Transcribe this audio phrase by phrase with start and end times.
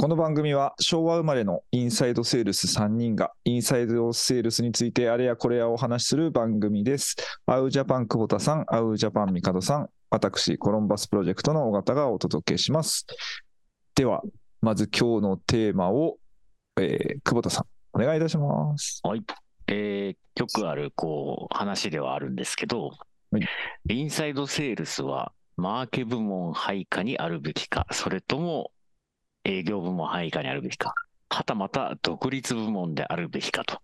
[0.00, 7.16] この番組は昭和生まれのインサイドセールス3人がインサイドセールスについてあれやこれやお話しする番組です。
[7.44, 13.04] アウジャパン久保田さん、アウジャパンミカドさん、私コロンバスプロジェクトの尾形がお届けします。
[13.94, 14.22] では、
[14.62, 16.16] まず今日のテーマを、
[16.80, 19.00] えー久保田さん、お願いいたします。
[19.02, 19.22] はい。
[19.66, 22.88] えー、よくある、こう、話ではあるんですけど、
[23.32, 23.46] はい
[23.90, 28.70] インサイドセールスは、マーケ部門配下にあるべきか、それとも
[29.44, 30.94] 営業部門配下にあるべきか、
[31.28, 33.80] はたまた独立部門であるべきかと、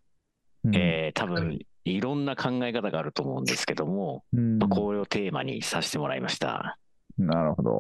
[0.65, 6.79] うんえー多分いろんな考え方があると思うんですけども、うんまあこれをテーマにさせてもらいました。
[7.17, 7.79] なるほど。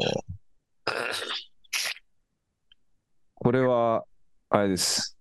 [3.34, 4.04] これは、
[4.48, 5.18] あれです。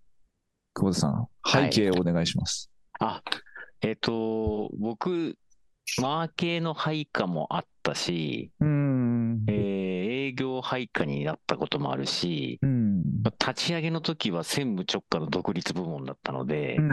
[0.75, 2.69] 久保田さん、背景をお願いします。
[2.99, 3.23] あ、
[3.81, 5.35] えっ、と、僕、
[5.99, 9.43] マーケの配下もあったし、うん。
[9.47, 9.74] えー営
[10.35, 13.03] 業配下になったこともあるし、うん。
[13.23, 16.91] まあ立ち上げの時は専務直下の独立部門だったので、うん。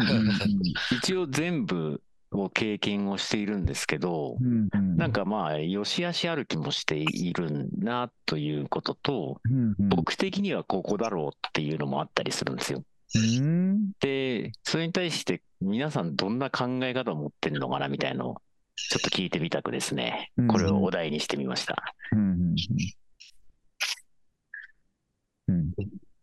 [0.98, 4.68] 一応全部を経験をしているんですけど、うん。
[4.72, 9.88] うんなんかまあ、良し悪し歩きもしているなということと、うんうん。
[9.88, 12.84] 僕的にはここだろうっていうのもあったりするんですよ。
[13.14, 13.92] うん。
[14.00, 18.36] で、それに対して皆さんどんな考え方を持ってるのかなみたいのを
[18.76, 20.30] ちょっと聞いてみたくですね。
[20.36, 21.94] うん、これをお題にしてみました。
[22.12, 22.54] うんうん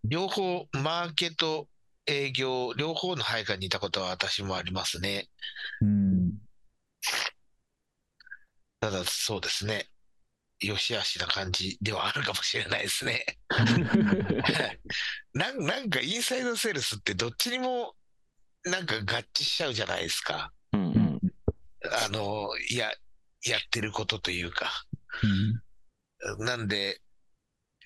[0.09, 1.67] 両方、マーケと
[2.07, 5.29] 営業、両方の配下にいたことは私もありますね。
[5.81, 6.31] うん
[8.81, 9.87] ただ、そうですね。
[10.61, 13.23] よしあしな感じではあるかもしれないですね。
[15.33, 17.95] なんなんか、インサイドセールスってどっちにも
[18.63, 19.01] なんか合
[19.33, 20.51] 致しちゃうじゃないですか。
[20.73, 21.19] うんうん
[21.91, 22.91] あの、いや、
[23.45, 24.85] やってることというか。
[26.39, 27.01] なんで、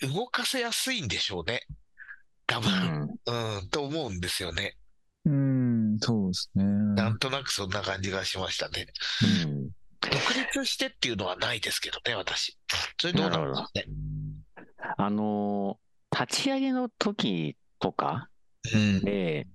[0.01, 1.65] 動かせやすいんでしょうね。
[2.45, 4.75] 多う分、んうん、と思うんですよね。
[5.25, 6.63] うんそうですね。
[6.63, 8.87] なんとなくそんな感じがしましたね。
[9.45, 9.69] うん
[10.01, 12.57] 独立してっていうのはないですけどね、私。
[12.99, 13.85] それどうなんですかね。
[14.97, 18.29] あのー立ち上げの時とか
[18.71, 19.01] うん。
[19.01, 19.47] で、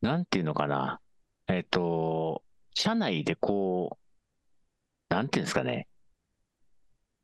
[0.00, 1.00] なんていうのかな、
[1.48, 2.42] えっ、と、
[2.74, 3.98] 社内でこ
[5.10, 5.88] う、なんていうんですかね、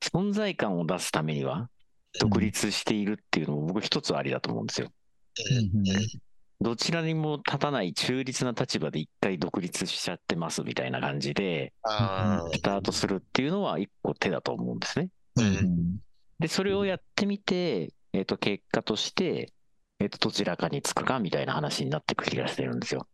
[0.00, 1.71] 存在感を出すためには、
[2.19, 4.88] 独立しているっていうのも僕一つありだと思うんですよ。
[4.88, 6.31] うん
[6.62, 15.09] どちらにも立たない中立な立場で一回独立しちゃってますみたいな感じで、あスタートするっていうのは一個手だと思うんですね。
[16.38, 19.53] で、それをやってみて、えっ、と、結果として、
[20.00, 23.06] えっ、と、どちらかにつくかみたいな話になってく気がしてるんですよ。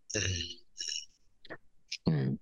[2.07, 2.37] うん。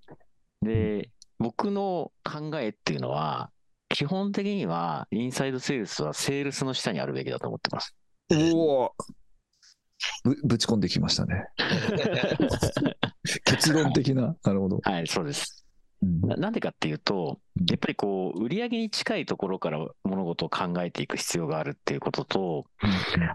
[0.63, 3.51] で、僕の考えっていうのは、
[3.95, 7.95] 基本的には、インサイドセールスはセールスの下にあるべきだと思ってます。
[8.53, 8.95] おお
[10.25, 11.47] ぶぶち込んできましたね。
[13.45, 14.37] 結論的な。
[14.43, 14.81] なるほど。
[14.83, 15.65] はい、そうです。
[16.03, 22.67] うんななんでかっていうとうん、やっぱりこう、売り上げに近いところから物事を考えていく必要があるっていうことと、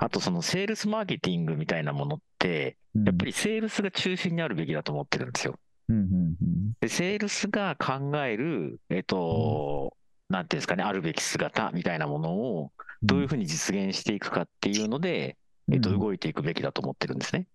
[0.01, 5.57] あとそのセールスマーケティングみたいなものって、やっぱりセールスが中心にあるべきだと思ってるんですよ。
[5.87, 9.95] うんうんで、セールスが考える、えっと、
[10.29, 15.37] なんていうんですかね、あるべき姿みたいなものを、どういうふうに実現していくかっていうので、
[15.71, 17.47] えっと、動いていくべきだと思ってるんですね。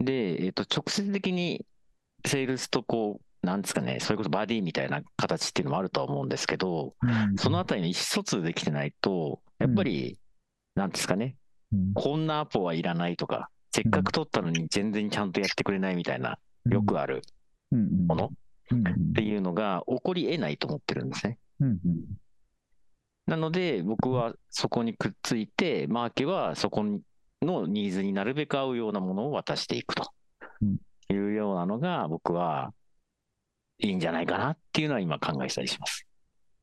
[0.00, 1.64] で、えっと、直接的に
[2.26, 7.36] セールスとこう、なんですかね、それこそバディみたいな形っていうのもあるとは思うんですけど、うん。
[7.36, 10.18] そのあたりの意思疎通できてないと、やっぱり、
[10.74, 11.36] なんですかね、
[11.72, 11.92] うん。
[11.94, 16.38] こんなアポはいらないとか、せっかく取ったのに全然ちゃんとやってくれないみたいな、
[16.70, 17.22] よくある
[17.72, 21.38] うんものっていうのが起こり得ないと思ってるんですね。
[21.62, 22.04] うんうん
[23.24, 26.84] なので、僕はそこにくっついて、マーケはそこ
[27.40, 30.10] のニーズになるべく合うようなものを渡していくと
[30.60, 30.76] うん
[31.08, 32.72] いうようなのが、僕は
[33.78, 36.04] いいんじゃないかなっていうのは今考えたりします。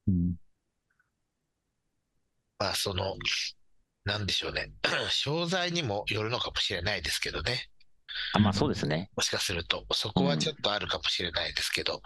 [0.07, 0.35] うん
[2.59, 3.16] まあ、その、
[4.03, 4.71] なんでしょうね。
[5.11, 7.69] 商材にもよるのかもしれないですけどね。
[8.34, 9.09] あまあそうですね。
[9.16, 12.02] もしかすると、そこはちょっとあるかもしれないですけど、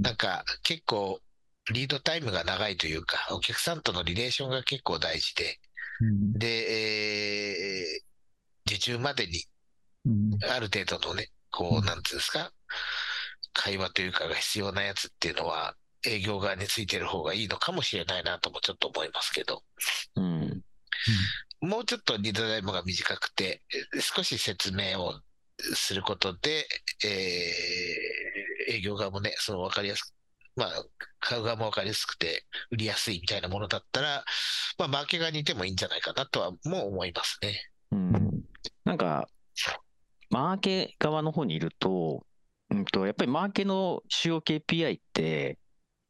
[0.00, 1.20] なんか結構、
[1.70, 5.60] リードタイムが長いというか、お客さんとのリレーションが結構大事で、
[6.00, 6.32] うん。
[6.32, 8.12] で、えー
[8.64, 9.42] 受注までに
[10.06, 10.38] うん。
[10.48, 12.52] ある程度のね、こうなんていうんですか、
[13.52, 15.74] 会話というかが必要なやつっていうのは、
[16.06, 19.62] 営業側についてる方がいいのかもしれないなともちょっと思いますけど、
[20.16, 20.62] うん。
[21.60, 23.62] もうちょっとリードタイムが短くて、
[23.96, 25.20] え少し説明を
[25.74, 26.66] することで、
[27.04, 30.14] えー営業側もね、その分かりやす
[30.56, 30.84] まあ、
[31.20, 34.24] 買う側も分かりやすくて、売りやすいみたいなものだったら、
[34.78, 37.70] まあ、マーケ側にいてもいいんじゃないかなとはも思いますね。
[37.92, 38.42] うん。
[38.84, 39.28] なんか、
[40.30, 42.26] マーケ側の方にいると、
[42.70, 45.58] うんと、やっぱりマーケの主要 KPI って、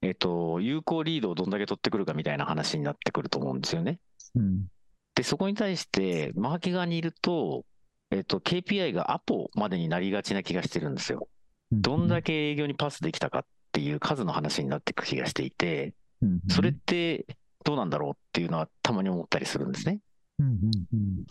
[0.00, 4.00] えっと、有効リードをどんだけ取ってくるかみたいな話になってくると思うんですよね。
[4.34, 4.66] うん
[5.14, 7.66] で、そこに対して、マーケ側にいると、
[8.10, 11.28] えっと、KPI がアポまでになりがちな気がしてるんですよ。
[11.70, 17.26] どんだけ営業にパスできたかっていう数の話になっていく気がしていて、うんそれって
[17.64, 20.00] どうなんだろうっていうのはたまに思ったりするんですね。
[20.38, 21.24] うんうんうん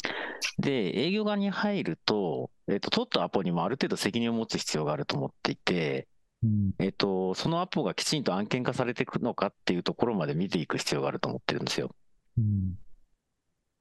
[0.58, 6.08] で、営業側に入ると、えっと、取ったアポにもある程度責任を持つ必要があると思っていて、
[6.44, 11.96] うんえっと、そのアポがきちんと案件化されていくのかっていうところまで見ていく必要があると思ってるんですよ。
[12.38, 12.76] うん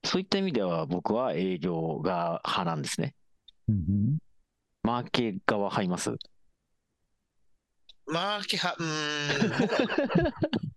[0.03, 3.15] そういった意味では僕は営業が派なんですね。
[3.69, 4.19] うん
[4.83, 6.15] マーケ側入ります
[8.11, 10.33] マーケ派、うーん、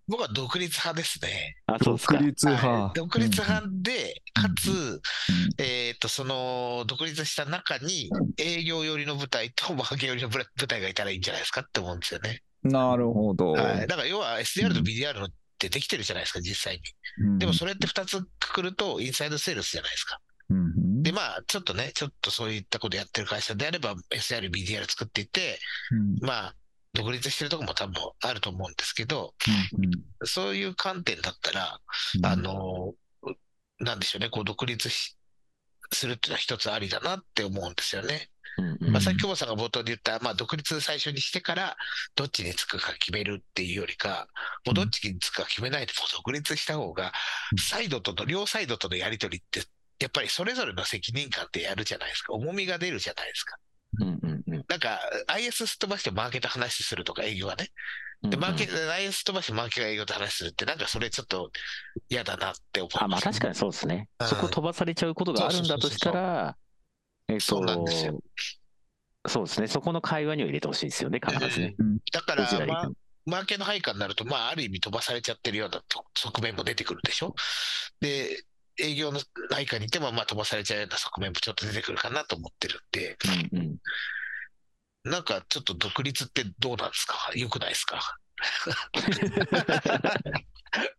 [0.08, 1.56] 僕は独立派ですね。
[1.68, 2.26] あ、そうですか独。
[2.26, 5.02] 立派、はい独立派で、かつ、うん
[5.58, 12.42] えっと、その、独立した中に、営業寄りの部隊とマーケ寄りの部部隊がいたらいいんじゃないですかって思うんですよね。
[12.64, 13.88] なるほど、はい。
[13.88, 16.82] だから、要は SDR と BDR のってできてるじゃないですか、実際に。
[17.26, 20.20] うんでも、それって2つくくると、インサイドセールスじゃないですか。
[20.50, 25.60] うんで、まあ、ちょっとね、ちょっとそういったことやってる会社であれば、SDR、BDR 作っていて、
[25.92, 26.56] うんまあ、
[26.94, 29.90] 独立してるとこも多分あると思うんですけど、うん
[30.26, 31.80] そういう観点だったら、
[32.18, 32.94] うんあの、
[33.80, 35.18] なんでしょうね、こう、独立し
[35.92, 38.30] するっていうのは一つありだなって思うんですよね。
[38.58, 41.76] うんうんまあ、さっき久保さんが冒頭で言った、まあ、独立最初にしてから、
[42.16, 44.28] どっちにつくか決めるっていうよりか、
[44.66, 47.12] もうどっちにつくか決めないで、もう独立した方が
[47.52, 49.68] うん、サイドとの、両サイドとのやり取りって、
[50.00, 52.34] やっぱりそれぞれの責任感ってやるじゃないですか。
[52.34, 53.58] 重みが出るじゃないですか。
[54.00, 57.70] うんうんうんなんか、IS すっ飛ばしてマーケと話するとか、営業はね。
[58.24, 61.52] で、マーケ、IS 飛ばしてマーケが営業と話するって、なんかそれちょっと
[62.10, 63.04] 嫌だなって思います。
[63.04, 64.24] あ、まあ確かにそうですねう。
[64.24, 66.56] んそこ飛ばされちゃうことがあるんだとしたら、
[67.28, 68.22] えっそうなんですよ
[69.24, 69.68] と、そうですね。
[69.68, 71.76] そこの会話には入れてほしいですよね、必ずね。
[72.12, 72.90] だからまあ
[73.26, 77.36] マーケの配下になると、まあ、ある意味飛ばされちゃってるようなと側面も出てくるでしょ。
[78.02, 78.44] で、
[78.80, 79.20] 営業の
[79.52, 83.18] 配下にいても、まあ、飛ばされちゃうような側面もちょっと出てくるかなと思ってるんで、
[83.54, 85.12] うんうん。
[85.12, 87.32] なんかちょっと独立ってどうなんですか？
[87.36, 88.18] 良くないですか？
[88.98, 89.02] っ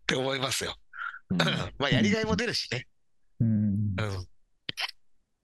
[0.06, 0.76] て思いますよ。
[1.30, 1.38] うん
[1.78, 2.86] まあ、やりがいも出るしね。
[3.40, 4.26] うんうん。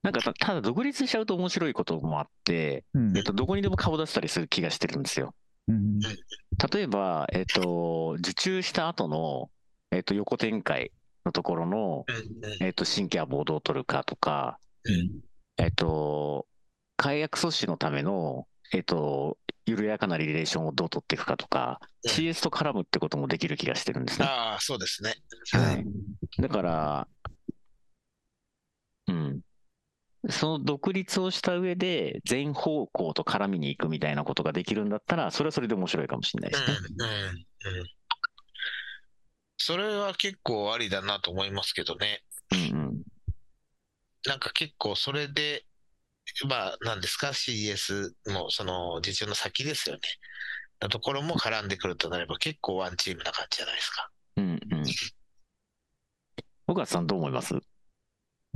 [0.03, 5.35] なんかた、ただ独立しちゃうと面白いこともあって、うんえっと、どこにでも顔出したりする気がしてるんですよ。
[5.67, 9.49] うん例えば、えっと、受注した後の、
[9.91, 10.91] えっと、横展開
[11.25, 15.21] のところの、うんえっと、新規アポをどう取るかとか、うん
[15.57, 16.47] えっと、
[16.97, 24.25] 解約阻止のための、えっと、緩やかなリレーションをどう取っていくかとか、うん CS と絡むってこともできる気がしてるんですね。
[24.25, 25.13] ああ、そうですね。
[25.51, 25.85] はい。
[26.41, 27.07] だから、
[29.07, 29.41] うん。
[30.29, 36.77] その独立をした上で、全方向と絡みに行くみたいなことができるんだったら、それはそれで面白いかもしれないですね。
[36.79, 38.00] うんうんうん
[39.63, 42.23] それは結構ありだなと思いますけどね。
[42.51, 43.01] うんうん。
[44.27, 45.65] なんか結構それで、
[46.47, 50.01] まあ、なんですか、CS もその受注の先ですよね。
[50.81, 54.09] のところも絡んでくるとなれば結構ワンチームな感じじゃないですか。
[54.37, 54.83] うんうん。
[56.67, 57.53] 岡さんどう思います？
[57.53, 57.61] う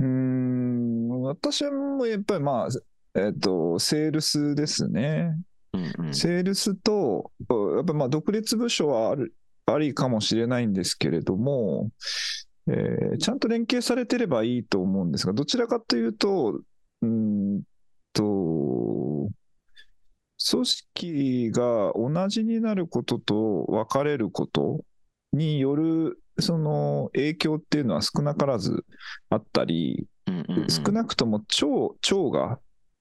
[0.00, 5.36] ーん私はもうやっぱりまあ、えっと、セールスですね。
[5.72, 6.14] うんうん。
[6.14, 7.30] セールスと、
[7.76, 9.34] やっぱまあ独立部署はある
[9.66, 11.90] ありかもしれないんですけれども、
[12.68, 16.60] えーちゃんと連携されてればいいと思うんですが、どちらかというと、
[17.02, 17.62] うーん
[18.12, 19.28] と、
[20.48, 24.80] 組織が同じになることと分かれること
[25.32, 28.84] によるその影響っていうのは少なからず
[29.30, 30.06] あったり、
[30.68, 32.58] 少なくとも長長が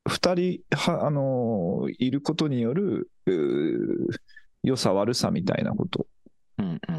[0.09, 3.09] 2人はあのいることによる
[4.63, 6.07] 良さ悪さみたいなこと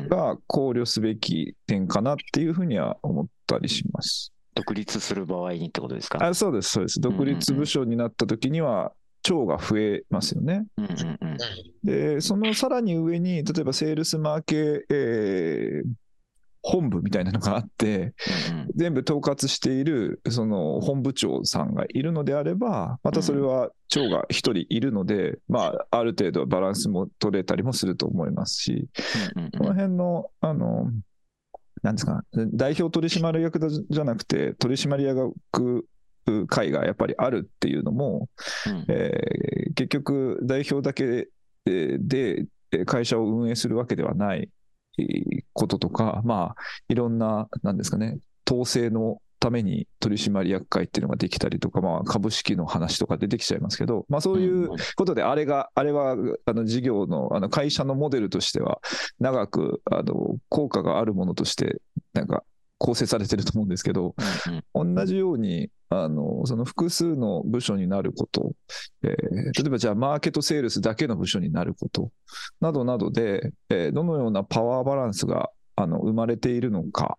[0.08, 4.32] が考慮すべき点かなっていうふうには思ったりします。
[4.54, 6.24] 独立する場合にってことですか？
[6.24, 7.00] あそうです、そうです。
[7.00, 10.66] 独立部署になった時には長が増えますよね。
[10.78, 10.94] うんうんう
[11.34, 11.36] ん
[11.84, 15.88] で、そのさらに上に、例えばセールスマーケ、えー
[16.68, 18.12] 本部みたいなのがあって、
[18.50, 18.68] うんうん。
[18.74, 28.88] 全部統括しているその本部長さんがいるのであれば、またそれは長が一人いるので、まあ、ある程度バランスも取れたりもすると思いますし、
[29.36, 30.90] うんうんこの辺の、あの、
[31.82, 35.34] なんですか、代表取締役だじゃなくて、取締役
[36.48, 38.28] 会がやっぱりあるっていうのも、
[38.66, 38.84] うん。
[38.88, 41.28] えー結局、代表だけ
[41.66, 44.48] えーでえー会社を運営するわけではないえー
[45.52, 58.80] こととか、まあ、いろんな、なんですかね、統制のために取締役会っていうのができたりとか、まあ、株式の話とか出てきちゃいますけど、まあ、そういうことで、あれが、あれはあの事業のあの会社のモデルとしては、
[59.20, 61.80] 長くあの効果があるものとして、
[62.12, 62.44] なんか
[62.78, 64.14] 構成されてると思うんですけど、
[64.74, 68.52] うん同じように、あのその複数の部署になること、
[69.02, 72.10] えー例えばじゃあ、マーケットセールスだけの部署になること
[72.60, 77.18] などなどで、えーどのようなパワーバランスがあの生まれているのか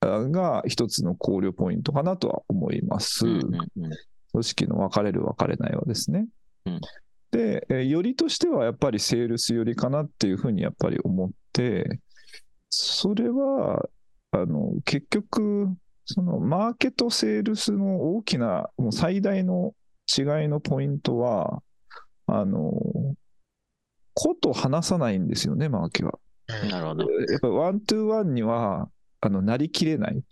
[0.00, 3.26] あが一つの考慮ポイントかなとは思います。
[3.26, 3.90] うんうんうん
[4.32, 6.26] 組織の分かれる分かれないはですね。
[6.66, 6.80] うん
[7.30, 12.00] で、えーよりとしてはやっぱりセールス寄りかなっていうふうにやっぱり思って、
[12.68, 13.88] それは、
[14.32, 15.68] あの、結局、
[16.04, 19.74] そのマーケットセールスの大きな、もう最大の
[20.16, 21.62] 違いのポイントは、
[22.26, 22.72] あの、
[24.14, 26.18] こと話さないんですよね、マーケは。
[26.62, 27.10] うんなるほど。
[27.10, 28.88] やっぱ one to one には、
[29.20, 30.14] あの、なりきれない。
[30.14, 30.22] うん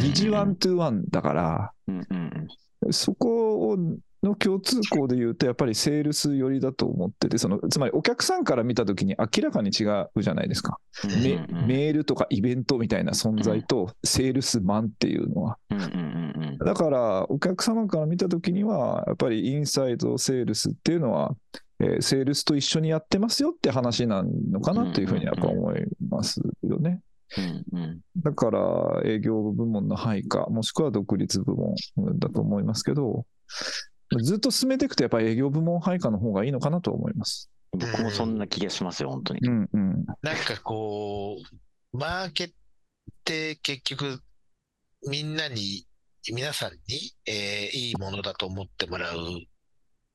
[0.00, 3.76] 疑似 one to one だから、うんうんそこを
[4.22, 9.84] の共通項で言うと、やっぱりセールス寄りだと思ってて、そのつまりお客さんから見たときに明らかに違
[10.14, 15.58] うじゃないですか、うんメうんうんメールとかイベントみたいな存在と、セールスマンっていうのは。
[15.70, 21.34] うんうんうんうんだから、お客様から見たときには、やっぱりインサイドセールスっていうのは、
[21.80, 27.00] えーセールスと一緒にやってますよって話なのかなというふうにやっぱ思いますよね。
[27.72, 31.74] うんうんだから営業部門の配下、もしくは独立部門
[32.18, 33.24] だと思いますけど、
[34.18, 37.50] ずっと進めていくと、やっぱり営業部門配下の方がいいのかなと思います。
[37.72, 39.40] 僕もそんな気がしますよ、本当に。
[39.44, 40.04] うんうん。
[40.22, 41.36] なんかこ
[41.92, 42.52] う、マーケっ
[43.24, 44.20] て結局、
[45.08, 45.86] みんなに、
[46.32, 46.78] 皆さんに、
[47.26, 49.16] えーいいものだと思ってもらう、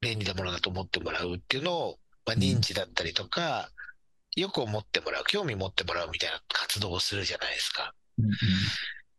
[0.01, 3.69] 便利なものだと思ってもらうっていうのを、まあ、認知だったりとか、
[4.35, 7.93] よく思ってもらう、興味持ってもらうみたいな活動をするじゃないですか。
[8.19, 8.25] うん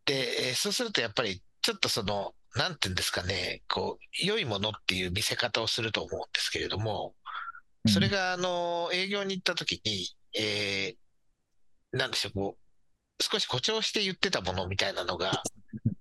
[0.05, 7.15] で、えーそうするとやっぱり、ちょっとその、なんていうんですかね、こう、良いものっていう見せ方をすると思うんですけれども、
[7.85, 7.93] うん。
[7.93, 10.09] それが、あの、営業に行った時に、
[10.39, 10.97] えー
[11.93, 15.43] なんでしょう、こう、少し誇張して言ってたものみたいなのが、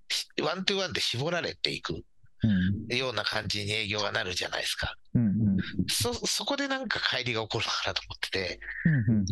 [0.09, 2.03] しワントゥーワンで絞られていく
[2.43, 2.95] うん。
[2.95, 4.95] ような感じに営業がなるじゃないですか。
[5.13, 5.57] うんうん。
[5.88, 8.59] そ、そこでなんか乖離が起こるのかなと思ってて、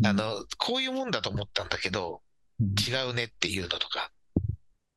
[0.04, 2.22] あの、こういうもんだと思ったんだけど、
[2.60, 2.74] うん。
[2.78, 4.10] 違うねっていうのとか、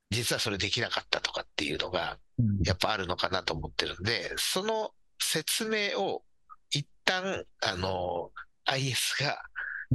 [0.10, 2.60] 実はそれできなかったとかっていうのが、うん。
[2.64, 6.24] やっぱあるのかなと思ってるんで、その説明を
[6.72, 8.32] 一旦、あの、
[8.66, 9.42] IS が、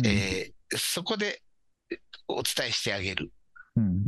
[0.05, 1.43] えーそこで
[2.29, 3.31] お伝えしてあげる。
[3.77, 4.05] うん。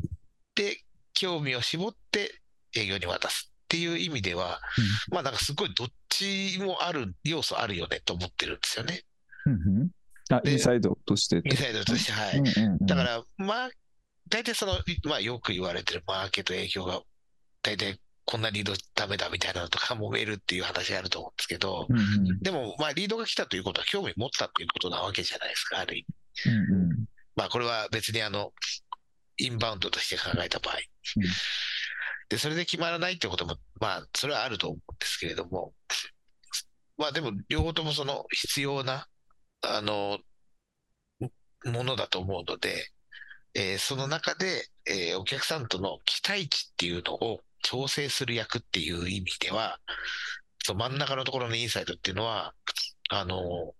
[0.54, 0.78] で、
[1.12, 2.40] 興味を絞って
[2.74, 4.60] 営業に渡すっていう意味では、
[5.10, 9.02] まあなんかすごいどっちもある、要素あるよねと思ってるんですよね。
[9.46, 9.90] うんうん。
[10.30, 12.38] あでインサイドとしてインサイドとして、はい。
[12.38, 12.86] うんうんうん。
[12.86, 13.70] だから、まあ、
[14.34, 14.72] 大体その、
[15.04, 17.00] まあよく言われてるマーケット営業が、
[17.62, 22.40] 大体こんなリードダメだみたいなのとか揉めるっていう話があると思うんですけど、うんうん。
[22.40, 26.04] でも、まあリードが来たということは興味持ったということなわけじゃないですか、ある意
[26.44, 26.50] 味。
[26.50, 27.04] うんうん。
[27.36, 28.52] まあこれは別にあの、
[29.36, 30.74] インバウンドとして考えた場合。
[30.74, 31.22] うん。
[32.28, 35.74] で、それで決まらないってことも、まあ、それはあると思うんですけれども、
[36.96, 39.06] まあでも、両方ともその必要な、
[39.60, 40.18] あの、
[41.66, 42.93] ものだと思うので、
[43.54, 49.80] えーその中で、えーお客さんとの期待値っていうのを調整する役っていう意味では、
[50.62, 52.54] そう真ん中のところのインサイドっていうのは、
[53.10, 53.74] あの、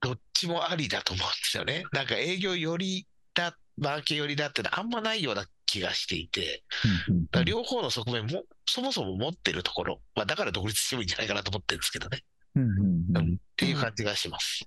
[0.00, 1.84] どっちもありだと思うんですよね。
[1.92, 6.64] なんか営業寄りだ、マーケ寄りだってのはあんまないような気がしていて、
[7.08, 12.22] うんだ両方の側面も、そもそも持ってるところ、まあだから独立してもいいんじゃないかなと思ってるんですけどね。
[12.56, 14.66] うんうんうんっていう感じがします。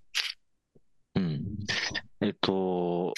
[1.15, 1.43] うん。
[2.21, 3.13] えっと、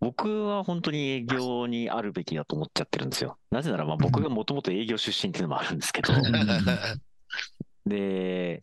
[0.00, 3.38] 僕は本当に営業にあるべきだと思っちゃってるんですよ。
[3.50, 6.12] なぜなら、まあ僕がもともと営業出身っていうのもあるんですけど、
[7.86, 8.62] で、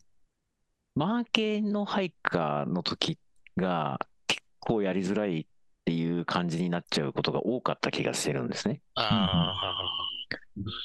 [0.94, 3.18] マーケの配下の時
[3.56, 5.46] が結構やりづらいっ
[5.84, 8.80] ていう感じになっちゃうことが多かった気がしてるんですね。
[8.94, 9.54] あ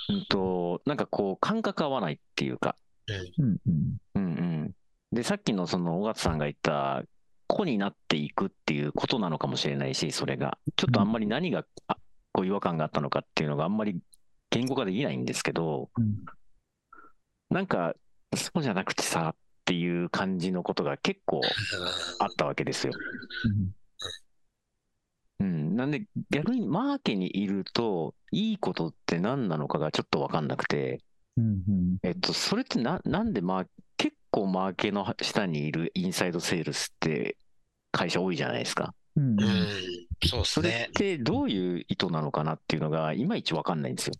[0.09, 2.75] うんと、なんかこう感覚合わないっていうか、
[3.37, 3.97] うんうん。
[4.15, 4.27] うんう
[4.65, 4.75] ん。
[5.11, 7.03] で、さっきのその尾形さんが言った、
[7.51, 10.57] 個になっていくっていうことなのかもしれないし、それが。
[10.75, 11.97] ちょっとあんまり何が、あ
[12.31, 13.99] こう違和感があったのかっていうのがあんまり
[14.49, 16.25] 言語化できないんですけど、うん
[17.51, 17.93] なんか、
[18.33, 21.41] そうじゃなくてさ、っていう感じのことが結構
[22.19, 22.93] あったわけですよ。
[25.41, 25.75] うん。
[25.75, 31.03] なんで、逆にマーケにいると、いいことって何なのかがちょっとわかんなくて、
[31.35, 33.65] うんうんえっと、それってな、なんでまあ、
[33.97, 37.35] 結構マーケの下にいるインサイドセールスって
[37.91, 38.93] 会社多いじゃないですか。
[39.15, 39.67] うんうん、
[40.25, 40.91] そうですそれねっ。
[40.91, 44.13] てどういう意図なのかなっていうのが、いまいちわかんないんですよ。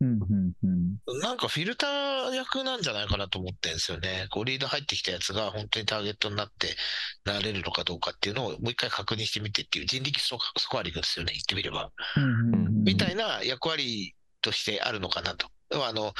[0.00, 4.26] うんうんうんなんかフィルター役なんじゃないかなと思ってるんですよね。
[4.30, 6.76] こうリード入ってきたやつが本当にターゲットになって
[7.24, 10.36] なれるのかどうかっていうのをもう一回確認してみてっていう人力ス
[10.70, 11.90] コアリングですよね、言ってみれば。
[12.16, 15.48] うんうんうんみたいな役割としてあるのかなと。
[15.72, 16.14] あの、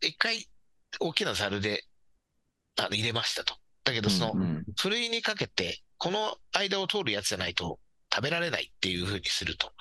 [0.00, 0.46] 一回
[1.00, 1.84] 大きなザルで
[2.78, 3.56] あの入れましたと。
[3.84, 7.78] だけどその、ふるいにかけて、この間を通るやつじゃないと
[8.12, 9.72] 食べられないっていうふうにすると。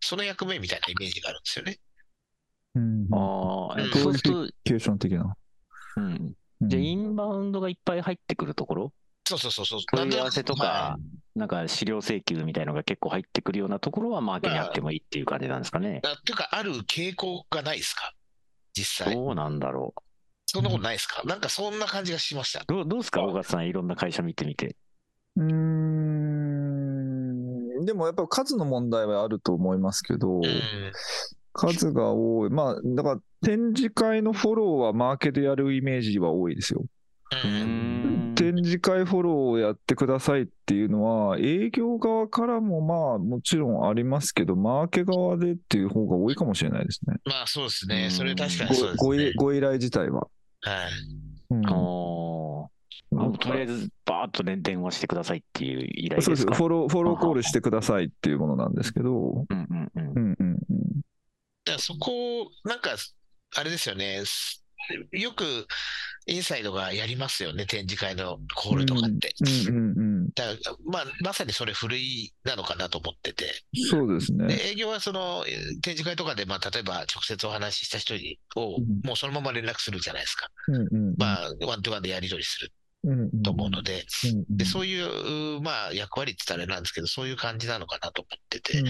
[0.00, 1.78] その役目みたいなイメージがあるんですよね。
[2.74, 5.36] うんうんああ、うんそうすると、コミューション的な。
[5.96, 6.34] うん、うん
[6.68, 8.92] じゃあ、インバウンドがいっぱい入ってくるところ、
[9.26, 9.80] そうそうそうそう。
[9.96, 10.98] 問い合わせとまあか、
[11.34, 16.02] なんか資料請求みたいのが結構入ってくるようなところは、マーケにあってもいいっていう感じなんですかね。
[16.04, 18.12] あっていうか、ある傾向がないですか？
[18.74, 19.14] 実際。
[19.14, 19.94] どうなんだろ
[20.46, 21.22] そんなことないですか？
[21.24, 22.64] なんかそんな感じがしましたう。。
[22.66, 24.76] どうどうですか、大勝さん、いろんな会社見てみて。
[25.36, 26.84] うーん
[27.84, 30.42] でもやっぱ数の問題はあると思いますけど、うん。
[31.52, 32.50] 数が多い。
[32.50, 36.84] まあ、だから展示会のフォローはマーケでやるイメージは多いですよ。
[38.36, 47.16] 展示会フォローをやってくださいっていうのは、営業側からもまあもちろんありますけど、マーケ側でっていう方が多いかもしれないですね。
[47.24, 48.04] まあそうですね。
[48.04, 49.32] うんそれ確かにそうですねごご依。
[49.34, 50.28] ご依頼自体は。
[50.60, 50.90] はい。
[51.50, 52.23] うんおーあ
[53.38, 56.56] とりあえず、バーッと、ね、電話してくださいっていう依頼そうですすでか。
[56.56, 56.88] フォロー。
[56.88, 60.56] フォローコールしてくださいっていうものなんですけど、うんうんうんうんうんうん。
[60.56, 60.62] だ
[61.66, 62.96] からそこを、なんか、
[63.56, 64.22] あれですよね。
[64.24, 64.64] す
[65.12, 65.66] よく
[66.26, 67.66] インサイドがやりますよね。
[67.66, 69.34] 展示会のコールとかって。
[69.68, 70.28] うんうんうん。
[70.34, 73.46] だからまあ、まさにそれ古いなのかなと思ってて。
[73.90, 74.46] そうですね。
[74.46, 80.48] で営業はそのえー展示会とかで、まあ、例えば直接お話しした人にをうんもうそのまま連絡するじゃないですか。
[80.68, 82.72] うんうんうんまあ、ワントゥワンでやり取りする
[83.42, 84.04] と思うので、
[84.48, 88.82] で、そういう、まあ、役割って言ったらあれなんですけど、そういう感じなのかなと思ってて、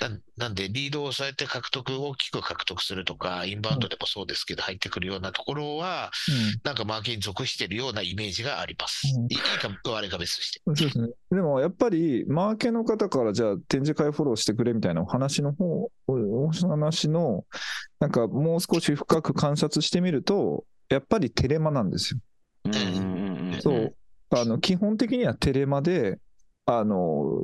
[0.00, 6.10] なんなんで、リードをそうやって獲得、大きく獲得するとか、インバウンドでもそうですけど、入ってくるようなところは、
[6.64, 9.02] なんかマーケに属しているようなイメージがあります。
[9.16, 10.60] うんいいか悪いか別として。
[10.64, 11.08] そうですね。
[11.30, 17.44] でもやっぱり、マーケの方からじゃあ展示会フォローしてくれみたいなお話の方、お話の、
[17.98, 22.20] なんかもう少し深く観察してみると、やっぱりテレマなんですよ。
[22.64, 23.94] うんうんうんうんそう。
[24.30, 26.18] あの、基本的にはテレマで、
[26.66, 27.40] あの、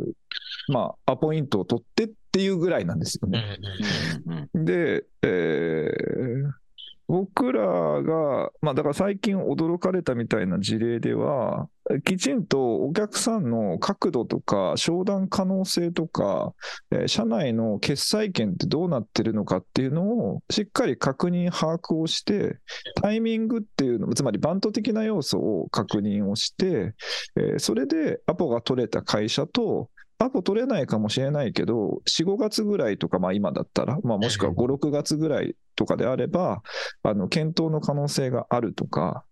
[0.68, 4.48] まあ、アポイントを取ってっていうぐらいなんですようんね。
[4.54, 6.65] で、えー
[7.08, 7.62] 僕ら
[8.02, 11.68] が、まあだから最近驚かれたみたいな事例では、
[12.04, 16.52] きちんとお客さんの角度とか、商談可能性とか、
[16.90, 22.58] えー社内の決済権ってどうなってるのかっていうのをしっかり確認、把握をして、
[23.00, 26.94] タイミングっていうの、つまりバント的な要素を確認をして、
[27.36, 36.62] えーそれでアポが取れた会社と、アポ取れないかもしれないけど、4、5月ぐらいとか、まあ今だったら、まあもしくは5、6月ぐらいとかであれば、
[37.02, 39.24] あの、検討の可能性があるとか、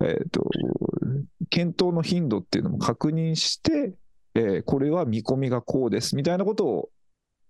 [0.00, 0.44] えっ、と、
[1.50, 3.94] 検討の頻度っていうのも確認して、
[4.34, 6.90] えーこれは見込みがこうですみたいなことを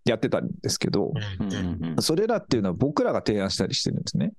[0.05, 1.13] やってたんですけど、
[2.01, 4.33] それらっていうのは僕らが提案したりしてるんですね。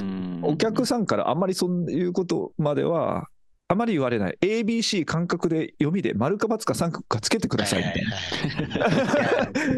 [0.00, 0.40] うん。
[0.42, 3.28] お客さんからあんまりそういうことまでは、
[3.68, 4.38] あまり言われない。
[4.40, 8.04] ABC 感覚で読みで丸か×か三角かつけてくださいみたい
[8.78, 8.86] な。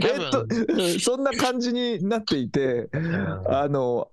[0.06, 2.90] えっと、うんそんな感じになっていて、
[3.48, 4.10] あの、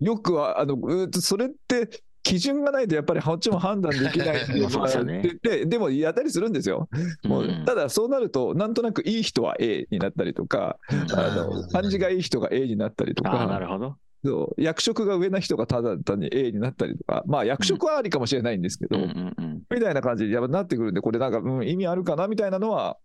[0.00, 0.76] よくは、あの、
[1.20, 1.88] それって、
[2.22, 6.88] 基準がないとやっぱりこっちも判断できないって でもやったりするんですよ。
[7.22, 10.94] もううんただそうなると、なんとなくいい人は A になったりとか、あ
[11.36, 13.96] の感じがいい人が A になったりとああ、なか、るほど。
[14.26, 19.62] そう役職が上な人がただ単に A になったりとか、まあ役職はありかもしれないんですけど、うんうんうん。
[19.70, 22.96] みたいな感じでやっぱなってくるんで、これなんか、うん、意味あるかなみたいなのは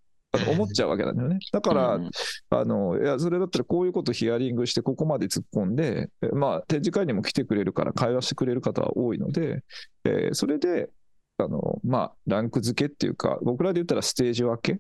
[0.50, 1.40] 思っちゃうわけなんだよね。
[1.52, 2.12] だから、うんうん。
[2.50, 9.64] あの、いや、それだったらこういうことヒアリングして、ここまで突っ込んで、えまあ、展示会にも来てくれるから会話してくれる方は多いので、
[10.06, 10.90] えーそれで、
[11.38, 14.80] あの、まあ、ランク付けっていうか、僕らで言ったらステージ分け、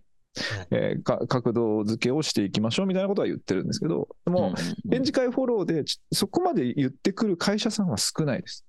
[0.71, 4.53] えーか角度付けをしていきましょうみたいなことは言ってるんですけど、でも、
[4.89, 8.65] 展示会フォローでちそこまで言ってくる会社さんは少ないです。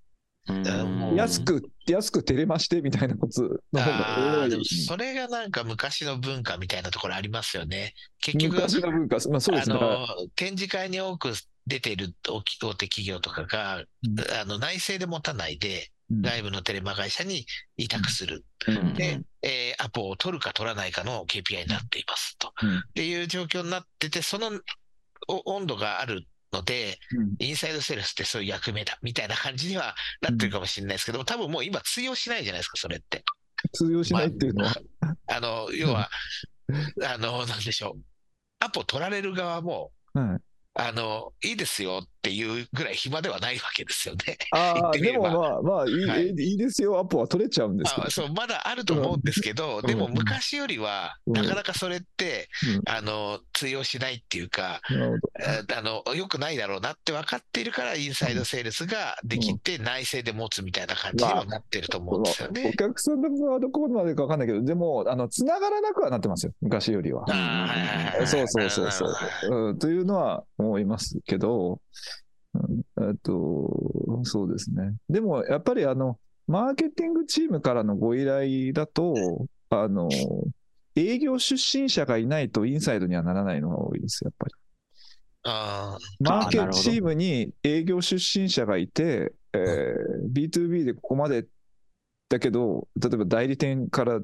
[1.15, 4.65] 安く、安く照れましてみたいなことの方が多いでも。
[4.65, 7.95] それがなんか昔の文化みたいなところありますよね。
[8.21, 9.77] 結局、昔の文化、まあそうですね。
[9.77, 11.33] あの展示会に多く
[11.67, 12.43] 出ている大
[12.75, 13.87] 手企業とかが、うん
[14.37, 18.45] あの内政で持たないで、うん外部のテレマ会社に委託する。
[18.69, 18.95] うん。
[18.95, 22.53] で、えーアポを取るか取らないかの KPI になっていますと。
[22.63, 22.79] うん。
[22.79, 24.51] っていう状況になってて、その
[25.29, 27.35] お温度があるので、うん。
[27.39, 33.25] インサイドセールスってそういう役目だみたいな感じにはなってるかもしれないですけど、多分もう今通用しないじゃないですか、それって。
[33.73, 34.75] 通用しないっていうのは、
[35.29, 36.11] あの、要は、
[37.05, 38.01] あの、なんでしょう。
[38.61, 40.41] アポ取られる側も、はい、
[40.75, 44.39] あの、いいですよっていうぐらい暇ではないわけですよね。
[44.53, 48.11] ああ、 でもまあ、まあいい、はいいいですよ、アポは取れちゃうんですけ。
[48.11, 55.19] そう、まだあると思うんですけど、んでも昔よりは、うんなかなかそれって、うんあの、通用しないっていうか、なるほど。
[55.41, 62.73] えーあの、良くないだろうなって分かっているから、インサイドセールスができて、内政で持つみたいな感じにはなってると思うんですよおね。
[62.79, 67.27] 客さんの側はどこまでか分かんないけど、でも、あの、繋がらなくはなってますよ、昔よりは。
[68.27, 69.79] そうそうそうそう、うん。
[69.79, 71.81] というのは思いますけど、
[72.55, 74.95] うんえっと、そうですね。
[75.09, 80.09] でも、やっぱりあの、マーケティングチームからのご依頼だと、あの、
[80.95, 84.55] 営業出身者がいないとインサイドにはならないのが多いです、やっぱり。
[85.45, 91.47] あマーケチームに営業出身者がいて、えー B2B でここまで
[92.29, 94.21] だけど、例えば代理店から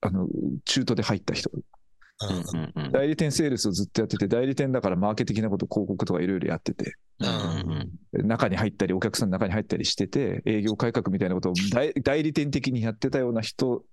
[0.00, 0.26] あの
[0.64, 1.79] 中途で入った人、あ、
[2.28, 8.28] うん代理店セールスをずっとやってて、代理店だからマーケ的なこと、広告とかいろいろやってて、うんうん。
[8.28, 13.84] 中に入ったり、お客さんの中に入ったりしてて、営業改革みたいなことを代代理店的にやってたような人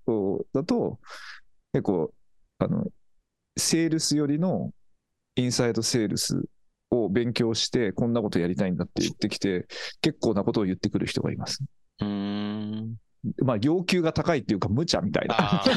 [0.53, 0.99] だと、
[1.73, 2.13] 結構、
[2.59, 2.87] あの、
[3.57, 4.71] セールスよりの
[5.35, 6.43] インサイドセールス
[6.89, 9.67] を勉強して、こんなことやりたいんだって言ってきて、
[10.01, 11.63] 結構なことを言ってくる人がいます。
[12.01, 12.95] うんうん
[13.43, 15.35] まあ、要求が高いっていうか、無茶みたいな。
[15.37, 15.71] あー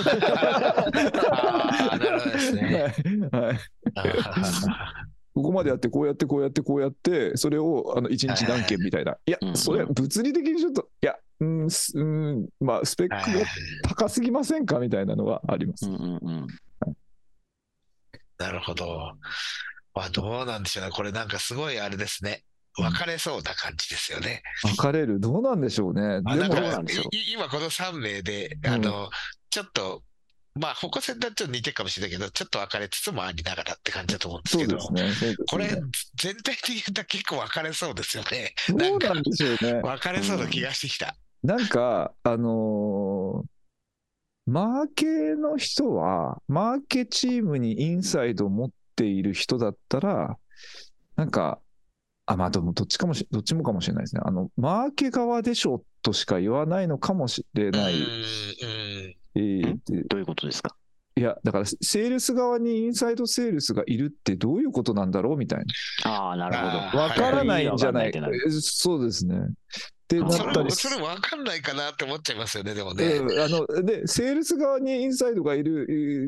[1.33, 2.95] あー、なるほどですね。
[3.33, 3.59] はいはい
[3.95, 9.17] あーここまでやって、こうやって、こうやって、こうやって、それをあの1日何件みたいな。
[9.25, 13.47] いやそれ、物理的にちょっと、いや、うん、すうんまあ、スペックがはい
[13.83, 15.87] 高すぎませんかみたいなのはあります。
[15.87, 16.47] うんうんうん
[18.39, 19.13] なるほど。
[19.95, 20.91] まあ、どうなんでしょうね。
[20.91, 22.43] これなんかすごいあれですね。
[22.77, 24.43] 分かれそうな感じですよね。
[24.63, 25.21] 分かれる。
[25.21, 26.03] どうなんでしょうね。
[26.03, 26.83] でもあか、
[27.33, 29.11] 今この3名で、うんあの、
[29.51, 30.03] ちょっと、
[30.55, 35.03] まあ、方向性とはちょっと似てるかもしれないけど、ちょっと分かれつつもありながらって感じだと思うんですけど、ね。
[35.03, 35.11] ね
[35.49, 35.69] これ、
[36.17, 38.55] 全体的に言ったら結構分かれそうですよね。
[38.69, 39.81] どうなんでしょうね。
[39.83, 41.15] 分かれそうな気がしてきた。
[41.43, 43.61] なんか、あのー
[44.47, 45.07] マーケ
[45.37, 50.39] の人は、マーケチームにインサイドを持っている人だったら、
[51.15, 51.61] なんか、
[52.33, 54.23] あ、まあ、でもどっちかもし、どっちもかもしれないですね。
[54.25, 57.95] あの、マーケ側でしょとしか言わないのかもしれうん、ない。
[57.95, 58.01] うん。
[59.35, 60.75] えーでどういうことですか？
[61.17, 65.65] いや、だから、セールス側にインサイドセールスがいるってどういうことなんだろうみたい
[66.05, 67.03] ああ、なるほど。
[67.03, 69.37] わからないんじゃないないそうですね。
[70.17, 73.05] ってなそったりれそれ分かんないかなって思っちゃいますよね、でもね。
[73.05, 76.27] うんあので、セールス側にインサイドがいる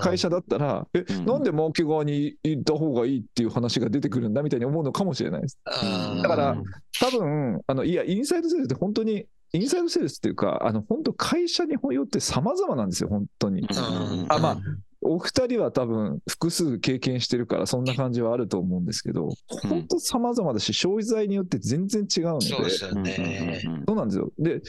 [0.00, 5.58] 会社だったら、え、うんなんでマーケ側に行った方がいいっていう話が出てくるんだみたいに思うのかもしれないです。
[5.64, 6.64] うんだからうん
[7.00, 13.60] 多分あのいや、インサイドセールスって本当に、インサイドセールスっていうか、あの本当、会社によって様々なんですよ、本当に。
[13.60, 14.58] うんあまあ
[15.02, 19.30] お二人は多分複数経験してるから、そんな感じはあると思うんですけど、
[19.68, 23.60] 本当様々だし、消費財によって全然違うので、そうですよね。
[23.86, 24.32] そうなんですよ。
[24.38, 24.62] で、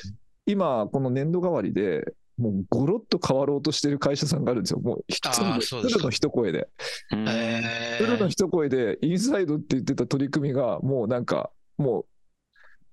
[0.45, 2.03] 今、この年度代わりで、
[2.37, 4.79] もうゴロッと変わろうとしてる会社さんがあるんですよ。
[4.79, 6.67] もう一つあーそうですかの一声で。
[7.11, 7.61] うんえ
[7.99, 12.05] フルのー一声で、インサイドって言ってた取り組みが、もうなんか、も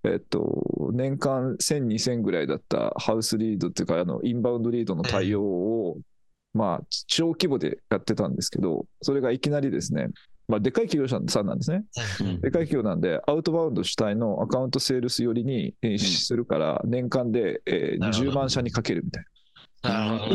[0.04, 5.98] う、えっと、年間1000、2000ぐらいだったハウスリードっていうか、あの、インバウンドリードの対応を、
[6.52, 10.08] まあ、小規模でやってたんですけど、それがいきなりですね、
[10.48, 11.84] まあ、でかい企業さんなんですね。
[12.20, 19.30] うんでかい企業なんで、アウトバウンド主体のアカウントセールス寄りにえーするから、年間で、えーなるほど10万社にかけるみたいな。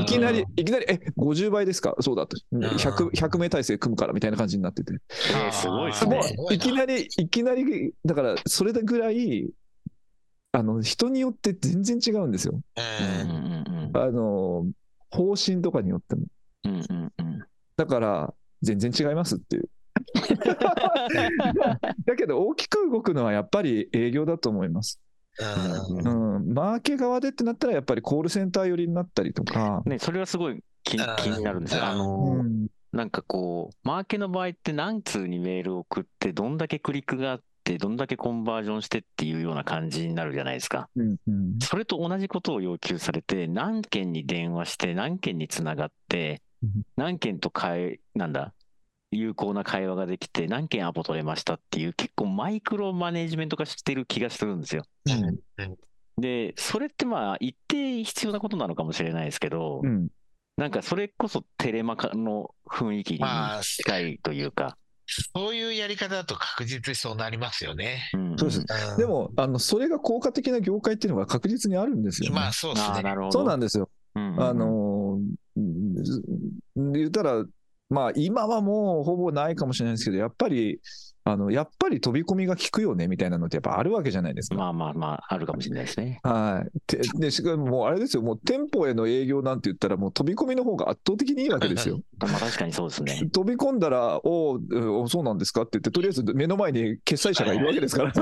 [0.01, 1.95] いきなり、いきなり、え、50倍ですか？
[1.99, 2.37] そうだと。
[2.57, 4.93] ん 100, 100名体制組むからみたいな感じになってて。
[4.93, 6.21] えーすごいですもね。
[6.49, 9.49] ういきなり、いきなり、だから、それぐらい、
[10.53, 12.59] あの、人によって全然違うんですよ。
[12.77, 13.37] うんうん
[13.89, 14.65] うんあの、
[15.15, 16.25] 方針とかによっても。
[16.65, 17.45] うんうんうんうん
[17.77, 19.69] だから、全然違いますっていう。
[22.05, 25.01] だけど、大きく動くのはやっぱり営業だと思います。
[25.37, 31.85] うんうん、マーケ側でってなったら、やっぱりコールセンター寄りになったりとか、ね、それはすごい気うん気になるんですよ。
[31.85, 40.87] あうの、ん、なんかこう、マーケの場合って何通にメールを送って、どんだけクリックがあって、どんだけコンバージョンしてっていうような感じになるじゃないですか。
[40.95, 48.53] うん、うん、それと同じことを要求されて、何件に電話して、何件につながってうん、何件と会、なんだ、
[49.11, 54.83] 有効な会話ができて、何件アポ取れましたっていう、結構マイクロマネジメント化してる気がするんですよ。
[56.17, 60.07] で、それってまあ、一定必要なことなのかもしれないですけど、うん、
[60.57, 68.09] なんかそれこそテレマカの雰囲気にまあ近いというか、そういうやり方だと確実にそうなりますよね。
[68.13, 72.35] うんそうですうんでも、あの、それが効果的な業界っていうのが確実にあるんですよね。
[72.35, 73.03] まあそうですああ、ね。
[73.03, 73.31] なるほど。
[73.31, 73.89] そうなんですよ。
[74.15, 76.23] うんうんあのー、ず
[76.75, 77.45] 言ったら、
[77.89, 80.79] まあ今はもうほぼないかもしれないですけど、やっぱり、
[81.27, 84.55] あの、やっぱり飛び込みが効くよねみたいなのってやっぱあるわけじゃないですか。
[84.55, 86.19] まあまあまあ、あるかもしれないですね。
[86.21, 86.79] はい。
[86.85, 91.99] てで、しかももうあれですよ、もう店舗への営業なんて言ったら、もう飛び込みの方が圧倒的にいいわけですよ。
[92.21, 93.27] まあ確かにそうですね。
[93.31, 94.59] 飛び込んだら、お
[95.01, 98.13] おそうなんですかって言って、とりあえず目の前に決済者がいるわけですから。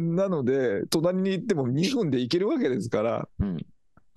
[0.00, 3.56] なので、隣に行っても2分で行けるわけですから、うん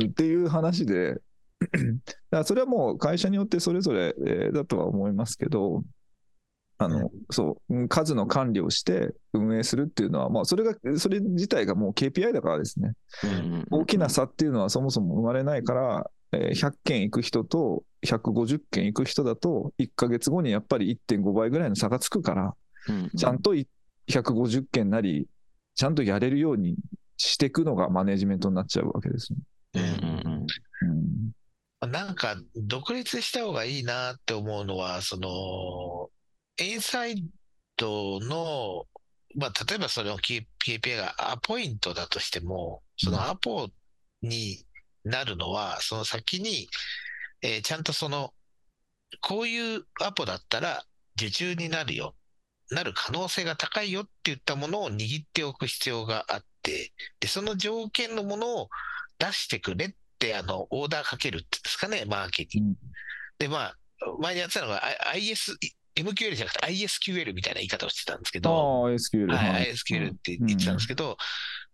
[0.04, 1.22] っていう話で、
[2.32, 5.84] だそれはもう会社によってそれぞれえーだとは思いますけど、
[6.84, 12.94] あの、そう、うん数の管理をして運営するっていうのは、まあ、それが、それ自体がもう KPI だからですね。
[13.72, 22.54] 大きな差っていうのはそもそも生まれないから、えー100件行く人と150件行く人だと、1ヶ月後にやっぱり1.5倍ぐらいの差がつくから、
[22.90, 23.68] うんちゃんとい
[24.10, 25.28] 150件なり、
[25.76, 26.76] ちゃんとやれるように
[27.18, 29.40] していくのがマネジメントになっちゃうわけですね。
[29.76, 30.48] うんうん。
[31.82, 31.92] うん。
[31.92, 36.10] なんか、独立した方がいいなって思うのは、その、
[36.58, 37.24] インサイ
[37.78, 38.86] ドの、
[39.36, 43.70] まあ、例えばその KPI がアポイントだとしても、そのアポ
[44.22, 44.66] に
[45.04, 46.70] なるのは、その先に、
[47.42, 48.34] えーちゃんとその、
[49.22, 50.86] こういうアポだったら
[51.18, 52.16] 受注になるよ、
[52.72, 58.70] なる可能性が高いよって言ったものを握っておく必要があって、で、その条件のものを
[59.20, 62.62] 出してくれって、あの、オーダーかけるっていうんですかね、マーケに。
[62.62, 62.76] うん。
[63.40, 63.78] で、まあ、
[64.20, 65.58] 前にやってたのが、IS、
[65.96, 69.28] MQL じゃなくて ISQL みたいな言い方をしてたんですけあど、あ、SQL。
[69.32, 71.18] はい、ISQL って言ってたんですけど、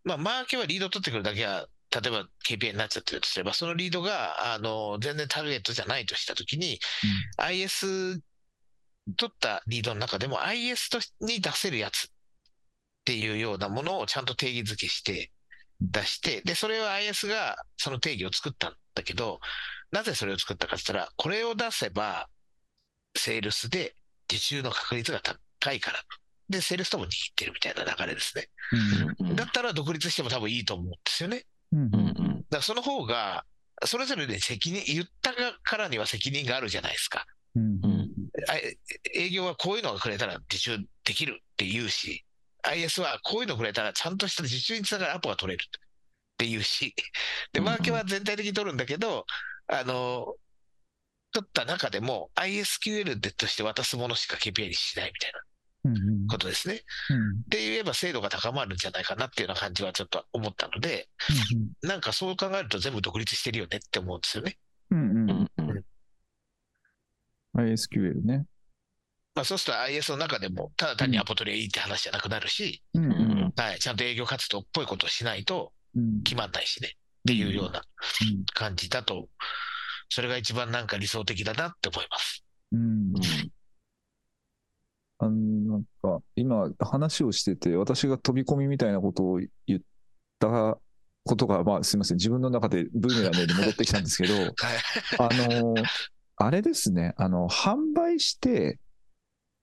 [0.04, 6.80] まあ、マーケはリード取ってくるだけは、例えば KPI になっちゃってるとすれば、そのリードが、あの、全然ターゲットじゃないとしたときに、
[7.38, 8.22] IS
[9.18, 12.10] 取ったリードの中でも IS としに出せるやつっ
[13.06, 15.32] ていうようなものをちゃんと定義づけして
[15.82, 19.40] 出して、で、それは IS がその定義を作ったんだけど、
[19.92, 22.30] なぜそれを作ったかって言ったら、これを出せば、
[23.18, 23.96] セールスで
[24.30, 25.22] 受注の確率が
[25.60, 26.00] 高いから。
[26.50, 28.50] で、セールスとも握ってるみたいな流れですね。
[29.20, 31.46] うんうんだったら独立しても多分いいと思うんですよね。
[31.72, 33.46] うんうんうんだからその方が、
[33.86, 35.32] それぞれで責任、言った
[35.64, 37.26] からには責任があるじゃないですか。
[37.56, 38.10] うんうん
[38.48, 38.54] あ
[39.14, 42.24] 営業はこういうのがくれたら受注できるって言うし、
[42.64, 45.66] IS はこういうのくれたらちゃんとした受注につながるアポが取れるっ
[46.38, 46.96] て言うし、
[47.54, 49.26] で、マーケは全体的に取るんだけど、
[49.68, 50.36] あの、
[51.32, 55.40] 取った中でも ISQL でとして渡すものしか KPI にしないみたいな
[55.86, 56.28] うんうん。
[56.28, 56.82] ことですね。
[57.10, 57.44] うん。
[57.48, 61.08] で言えば精度が高まるんじゃないかなっていうような感じはちょっと思ったので、
[61.82, 64.58] なんかそう考えると全部独立してるよねって思うんですよね。
[64.92, 65.30] うんうん。
[65.30, 65.66] ううん。
[65.66, 65.84] んうん
[67.58, 68.46] ISQL ね。
[69.36, 73.12] まあそうすると IS の中でもただ単にアポ取りゃいいって話じゃなくなるし、うんうん。
[73.12, 76.24] うんはい、ちゃんと営業活動っぽいことをしないとうん。
[76.24, 76.90] 決まんないしね。
[76.90, 76.92] っ
[77.28, 78.46] ていうようなうん。
[78.54, 79.28] 感じだと、
[80.10, 82.44] それが一番なんか理想的だなって思います。
[82.72, 83.14] うん
[85.22, 89.82] あのなんか今話をしてて私が飛び込みみたいなことを言っ
[90.40, 90.78] た
[91.26, 94.54] ことが、まあ、すみません自分の中でブーメランのように戻ってきたんですけど はい。
[95.20, 95.76] あの
[96.38, 98.80] あれですねあの販売して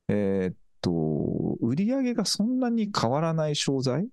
[0.08, 4.06] えーっと売り上げがそんなに変わらない商材。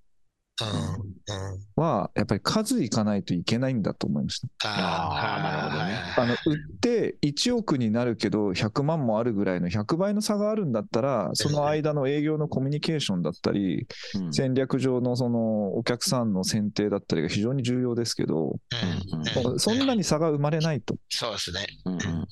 [1.76, 4.48] はやっぱり数いかないといけないんだと思いました。
[4.66, 6.00] あーなるほどね。
[6.18, 14.34] あの売って1億になるけど100万もあるぐらいの100倍の差があるんだったらその間の営業のコミュニケーションだったりうん。
[14.34, 19.60] 戦略上のそのお客さんの選定だったりが非常に重要ですけどうんうん。
[19.60, 20.96] そんなに差が生まれないと。
[21.10, 21.66] そうですね。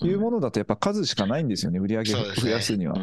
[0.03, 2.95] いうものだとやっぱ数しかないんですよね売り上げ増やすには。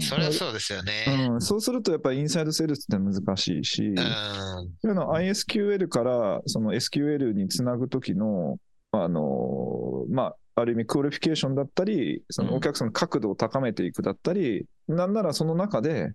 [0.00, 1.30] それはそうですよね。
[1.38, 4.68] そうするとやっぱりインサイドセールスって難しいし、うん。
[4.80, 8.58] そういうの ISQL からその SQL につなぐときの、
[8.92, 16.12] あのまあ、ある意味クオリフィケーションだったり、そのお客さんの確度を高めていくだったり、なんならその中で、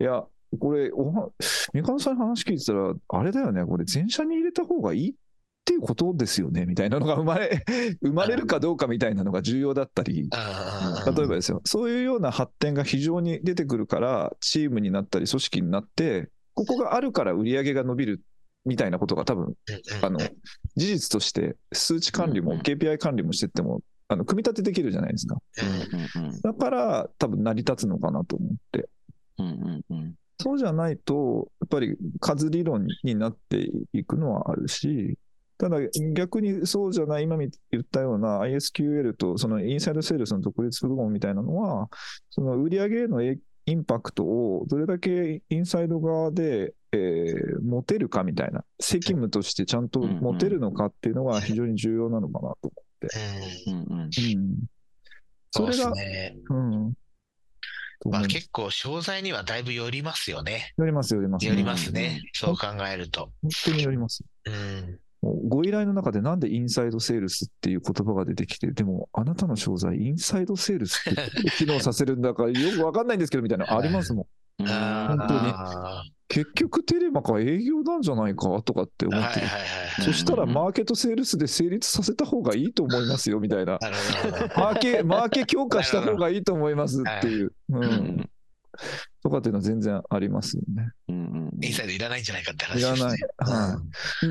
[0.00, 0.24] いや、
[0.58, 1.30] これ、おは
[1.72, 5.14] 三上さんの話聞いてたら、あれだよね、これ、全社に入れた方がいいっ
[5.64, 7.62] ていうことですよねみたいなのが生まれ
[8.00, 10.22] 生まれるかどうかみたいなのが重要だったり。
[10.22, 10.30] うん
[11.14, 18.20] 例えばですよ、そういうような発展が非常に出てくるから、チームになったり、組織になって、ここがあるから売り上げが伸びる
[18.64, 19.54] みたいなことが多分、
[20.02, 20.18] あの、
[20.74, 25.40] 事実として数値管理もうん KPI 管理もしてっても、あの、組み立てできるじゃないですか。
[26.42, 28.88] だから、多分成り立つのかなと思って。
[30.40, 35.16] そうじゃないと、やっぱり数理論になっていくのはあるし、
[35.58, 35.78] ただ
[36.14, 41.88] 逆にそうじゃない、今言ったような ISQL とそのインサイドセールスの独立部門みたいなのは、
[42.30, 43.22] その売上への
[43.68, 53.08] インパクトをどれだけインサイド側で、えー、持てるかみたいな、責務としてちゃんと持てるのかっていうのが非常に重要なのかなと思って。
[53.66, 54.10] うんうんうんうん、
[55.50, 56.36] それが、ね。
[56.48, 56.92] うん。
[58.10, 60.72] まあ結構、商材にはだいぶ寄りますよね。
[60.78, 61.46] よります、よります。
[61.46, 62.22] 寄りますうんね。
[62.32, 63.32] そう考えると。
[63.42, 64.24] 本当によります。
[64.46, 64.98] うん。
[65.22, 74.26] ご依頼の中でなんでインサイドセールスっていう言葉が出てきて、でもあなたの商材、インサイドセールスってどう機能させるんだかよくわかんないんですけどみたいなのありますもん。
[74.58, 79.46] 本当にあ結局テレマか営業なんじゃないかとかってー思ってる。
[80.04, 83.78] そしたらマーケットセールスで成立させた方がいいと思いますよみたいな。
[84.56, 87.52] マーケ、マーケ強化した方がいいと思いますっていう。
[87.70, 87.78] う。
[87.78, 88.30] うんん
[89.22, 90.92] とかっていうのは全然ありますよね。
[91.62, 93.10] インサイドいらないんじゃないかって話いらですね。
[93.10, 93.20] ない。
[93.50, 93.82] は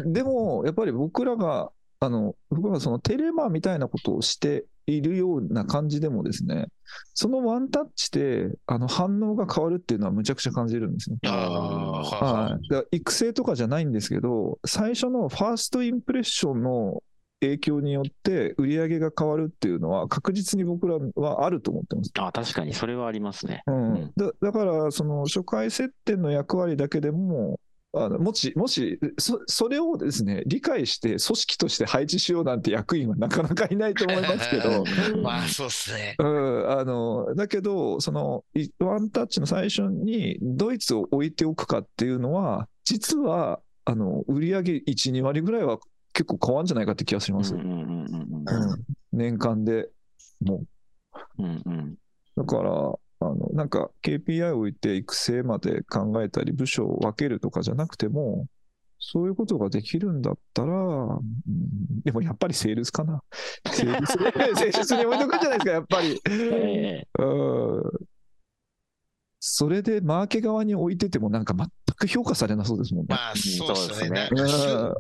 [0.10, 0.14] い。
[0.14, 6.68] でも、やっぱり僕らが、あの、僕らそのテレマみたいなことをしているような感じでもですね、
[7.14, 11.18] そのワンタッチで、あの、反応が変わるっていうのはむちゃくちゃ感じるんですよ。
[11.26, 12.60] ああ、は
[12.92, 17.04] い育成とかじゃないんですけど、最初のファーストインプレッションの
[17.42, 22.12] 影響によって売り上げが変わるっていうのは確実に僕らはあると思ってます。
[22.18, 23.64] あ、確かにそれはありますね。
[23.68, 27.60] うんうんだだから、その初回接点の役割だけでも、
[27.94, 35.22] あのもし、もしそ、それをですね、理解して組織として配置しようなんて役員はなかなかいないと思いますけど、い。
[35.22, 36.16] まあそうですね。
[36.20, 45.80] うん、あの、だけど、その、いワンタッチの最初にドイツを置いておくかっていうのは、実は、あの、売上1、2割ぐらいは
[46.18, 47.54] 結構変わるんじゃないかって気がします。
[49.14, 49.90] 年間で
[50.42, 50.64] も
[51.38, 51.44] う。
[51.44, 51.96] うんうん
[52.36, 58.46] だから、あの、なんか KPI を置いて育成まで考えたり、部署を分けるとかじゃなくても、
[59.00, 63.24] そういうことができるんだったら、うんでもやっぱりセールスかな。
[63.72, 66.22] セールス、セールスに置いとくんじゃないですか、やっぱり。
[66.30, 68.17] ええうん
[69.40, 73.08] それでマーケ側に置いててもなんか全く評価されなそうですもんね。
[73.10, 74.30] まあそうですね。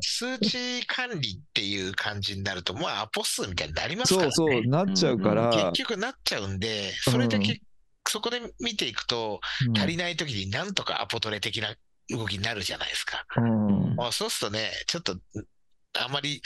[0.01, 4.31] 数数値管理っていう感じになると、もうアポ数みたいになりますからね。
[4.31, 7.61] そうそう、なっちゃうから、結局なっちゃうんで、それでけ、
[8.07, 11.75] そこで見ていくと、うん足りない時になんとかアポトレ的な
[12.09, 13.25] 動きになるじゃないですか。
[13.37, 15.17] うんまあ、そうするとね、ちょっと、
[15.99, 16.41] あまり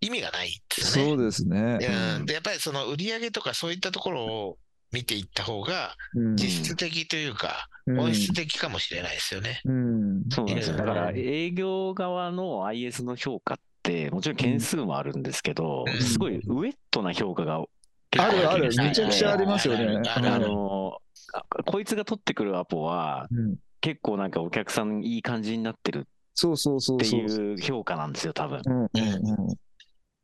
[0.00, 1.10] 意味がないですよね。
[1.10, 1.78] そうですね。
[2.18, 4.58] うん、でやっぱりその売り上げとかそういったところを
[4.92, 6.36] 見ていった方がうん。
[6.36, 9.60] 実質的というか、本質的かもしれないですよね。
[9.64, 10.22] うん。
[10.30, 10.76] そうなんですよ。
[10.76, 10.78] うん。
[10.78, 16.00] だから営業側の IS の評価って、もちろん件数もあるんですけど、うん。
[16.00, 17.64] すごいウェットな評価が
[18.10, 18.64] 結あるある。
[18.64, 20.02] めちゃくちゃありますよね。
[20.08, 20.98] あの
[21.34, 23.56] あこいつが取ってくるアポは、うん。
[23.80, 27.20] 結構なんかお客さんいい感じになってるそうそうそうってそう。
[27.20, 27.60] いう。
[27.60, 28.62] 評価なんですよ、多分。
[28.64, 29.56] うんうんうん。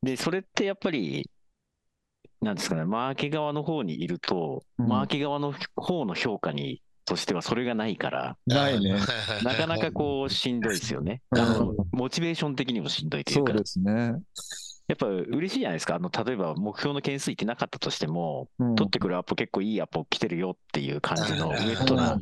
[0.02, 1.28] で、それってやっぱり、
[2.44, 8.96] なんですかね、マーケ側の方にいると、うんマーケ側の方の評価にとしてはそれがないから、ないね。
[9.42, 11.22] なかなかこう、しんどいですよね。
[11.32, 14.14] うんあのモチベーション的にもしんどいといか、そううですね。
[14.86, 15.94] やっぱ嬉しいじゃないですか。
[15.94, 22.18] あの例えば目標の件数いってなかったとしても、うん取ってくるアポ結構いいアポ来てるよっていう感じの ウェットな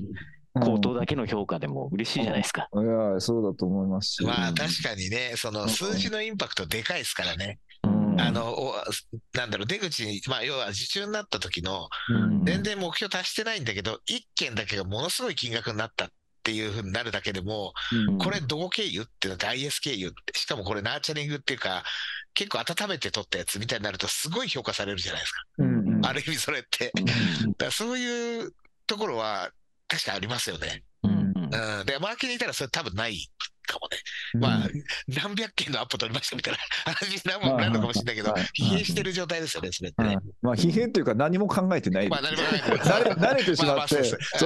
[0.55, 2.69] 口頭だけの評価でも嬉しいじゃないですか。
[2.73, 4.25] いや、そうだと思いますし。
[4.25, 7.59] まあ確かにね、その数字のインパクトでかいですからね。
[8.13, 8.75] うんあの、お
[9.35, 16.09] なんだろう、出口に、まあ要は受注になった時の、うん全然目標達してないんだけど、1件だけがものすごい金額になったっ
[16.43, 21.85] ていうふうになるだけでも、うんこれどこ経由っていうのは IS 経由って、しかもこれナーチャリングっていうか、
[22.35, 25.43] 結構温めて取ったやつみたいになるとすごい評価されるじゃないですか。
[25.59, 26.93] うんうんある意味それって。
[27.45, 28.53] うんだそういう
[28.87, 29.51] ところは
[29.87, 30.83] 確かありますよね。
[31.05, 31.87] うんうんうん。
[31.87, 33.31] で、マーケにいたらそれ多分ない
[33.73, 33.99] かもね。
[34.41, 34.69] まあ、
[35.09, 36.59] 何百件のアップ取りましたみたいな
[36.93, 40.19] 話になるのかもしれないけどはい、疲弊してる状態ですよね、それってね。
[40.41, 42.09] まあ、疲弊というか何も考えてない。
[42.09, 43.99] まあ、何もない慣れ慣れてしまって、 まあまあそ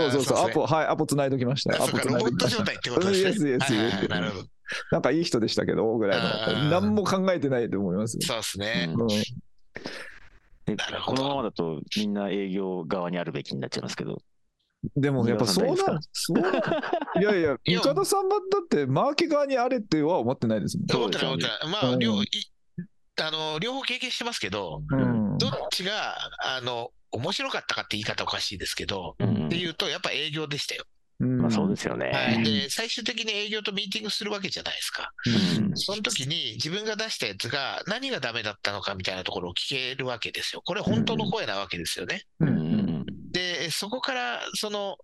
[0.06, 1.74] うそうそうアポ、はい、アポ繋いどきました。
[1.74, 2.56] アポあそうか、ロボット繋いどきました。
[2.56, 4.08] 状態ってことですね。
[4.08, 4.48] なるほど。
[4.90, 6.70] なんかいい人でしたけど、ぐらいの。
[6.70, 8.18] 何も考えてないと思います。
[8.20, 8.90] そうですね。
[11.04, 14.20] このままだとみんな営業側にあるべきになっちゃいますけど。
[14.94, 15.76] でもやっぱそうなん、
[16.12, 16.54] そうなん、
[17.20, 20.96] いやいや、いや三方さんはだってマーケ側にあれっては思ってないですもん。
[20.96, 21.68] 思ってない、思ってない。
[21.68, 22.28] まあ、うん両、い
[23.20, 30.84] あの、両方経験してますけど、うんどっちが、あの、面白かったかって言い方おかしいですけど、うんっていうと、やっぱ営業でしたよ。
[31.18, 32.10] うんまあそうですよね。
[32.10, 32.44] はい。
[32.44, 35.12] で、最終的に営業とミーティングするわけじゃないですか。
[35.26, 40.62] うんその時に自分が出したやつが何がダメだったのかみたいなところを聞けるわけですよ。
[40.62, 42.24] これ本当の声なわけですよね。
[42.40, 42.95] ううんん
[43.36, 44.96] で、そこから、その、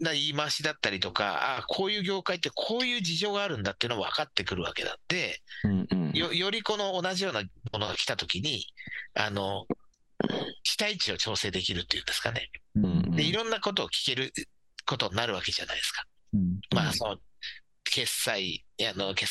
[0.00, 6.02] な言い回しだったりとか、あこういう業界ってこういう事情があるんだっていうのが分かってくるわけだって、うんうん。
[6.04, 7.42] うんよよりこの同じような
[7.72, 8.64] ものが来たときに、
[9.14, 9.66] あの、
[10.62, 12.50] 期待値を調整できるっていうんですかね。
[12.76, 13.10] うんうん。
[13.16, 14.32] で、いろんなことを聞ける
[14.86, 16.04] ことになるわけじゃないですか。
[16.32, 17.18] うんまあ、その、
[17.84, 19.30] 決済、あの、決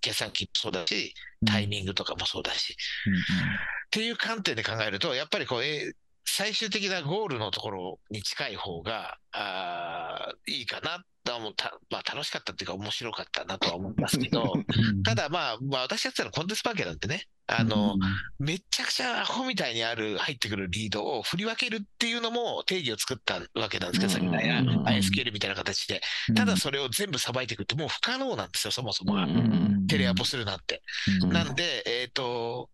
[0.00, 1.14] 決算機もそうだし、
[1.46, 15.02] タイミングとかもそうだし、っていう観点で考えると、やっぱりこう、えー最終的なゴールのところに近い方が、あーいいかなとは思った、まあ楽しかったっていうか面白かったなとは思いますけど、うん。
[15.02, 17.96] ただまあ、まあ私やってたのコンテンツマーケなんてね、あの、
[18.38, 24.38] めちゃくちゃアホみたいにある、入ってくるリードを振り分けるっていうのも定義を作ったわけなんですけど、さっきのうん。
[24.38, 26.00] うんうん ISQL みたいな形で。
[26.28, 26.34] うん。
[26.34, 29.24] ただそれを全部さばいていくってもう不可能なんですよ、そもそもが。
[29.24, 29.86] うん。
[29.86, 30.82] テレアポするなんて。
[31.22, 31.30] うん。
[31.30, 32.68] なんで、えっ、と、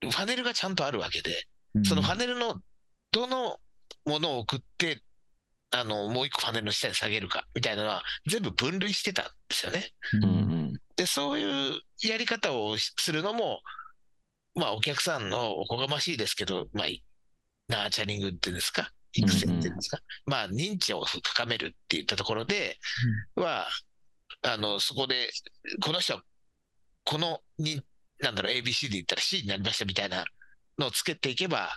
[0.00, 1.46] ファネルがちゃんとあるわけで、
[1.84, 2.60] そのファネルの
[3.12, 3.58] どの
[4.04, 5.02] ものを送って、
[5.70, 9.90] あの、もう一個ファネルの下に下げるか、みたいなのは全部分類してたんですよね。
[10.14, 10.24] うん。
[10.24, 10.62] うんうん
[10.96, 13.60] で、そういうやり方をするのも、
[14.54, 17.02] まあ、お客さんのおこがましいですけど、まあ、い
[17.68, 22.78] ナーチャリングっていうんですか、育成っていうんですか、まあ、認知を深めるっていったところで
[23.34, 23.66] は、
[24.42, 25.30] あの、そこで、
[25.80, 26.22] この人は、
[27.04, 27.82] このに、
[28.20, 30.24] なんだろう、ABC で言ったら C になりましたみたいな
[30.78, 31.70] のをつけていけば、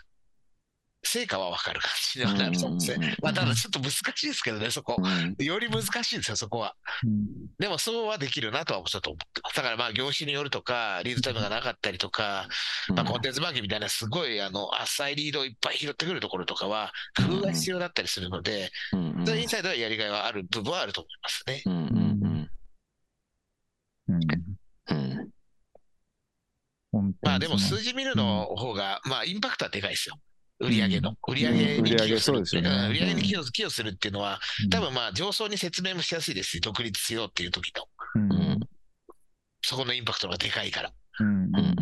[1.06, 3.12] 成果はわかる感じにはなるそうですうんうんうんうん。
[3.12, 4.98] ねまあ、ただちょっと難しいですけどね、そこ。
[4.98, 6.76] うんより難しいんですよ、そこは。
[7.04, 7.26] うん
[7.58, 9.56] でもそうはできるなとはちょっと思ってます。
[9.56, 12.48] だからまあ業種によるとか、リードタイムがなかったりとか、
[12.94, 21.62] まあコンテンツマーケみたいなすごいあの浅いリードをいっぱい拾ってくるところとかは、工夫が必要だったりするので、インサイドはやりがいはある部分はあると思いますね。
[21.66, 22.50] うんうん
[24.08, 24.24] うん
[24.90, 25.30] うん
[26.92, 30.16] 本当にまあでも数字見るの方が、まあインパクトはでかいですよ。
[30.60, 31.16] 売上の。
[31.28, 34.40] 売上に売上寄与する売上に寄与するっていうのは、
[34.70, 37.88] 多分まあ上層に説明もしやすいですし、独立しようっていう時の、
[39.62, 40.94] そこのインパクトがでかいから、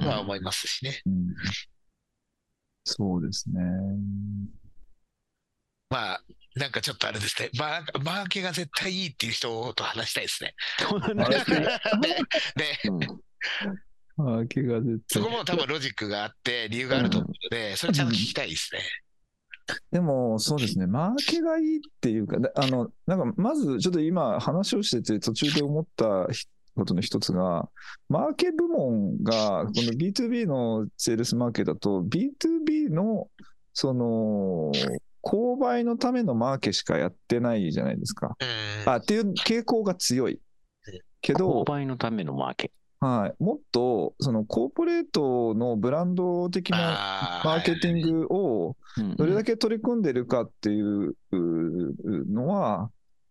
[0.07, 1.01] は思いますしね。
[1.05, 1.27] うん。
[2.85, 3.61] そうですね。
[5.89, 6.23] まあ、
[6.55, 10.55] なんかちょっとあれですね、マーマーケが絶対いいっていう人と話したいですね。
[11.15, 11.43] マー
[14.17, 18.81] ケで、でうんマーケが絶対そこも多分ロジックがあって、理由があると思うので、それちゃんと聞きたいですね。
[19.91, 27.69] でも、そうですね、マーケがいいっていうか、であの、なんか、まず、ちょっと今、話をしてて、途中で思ったひことの一つが、
[28.09, 33.29] マーケ部門が、この B2B のセールスマーケだと、B2B の、
[33.73, 34.71] その、
[35.23, 38.35] 購買のためのマーケしかやってないじゃないですか。
[38.85, 38.91] うん。
[38.91, 40.39] あ、っていう傾向が強い。
[41.21, 42.71] け購ど、買のためのマーケ。
[43.03, 48.77] はい、もっと、その、コーポレートのブランド的なマーケティングを、
[49.17, 52.89] どれだけ取り組んでるかっていううのは、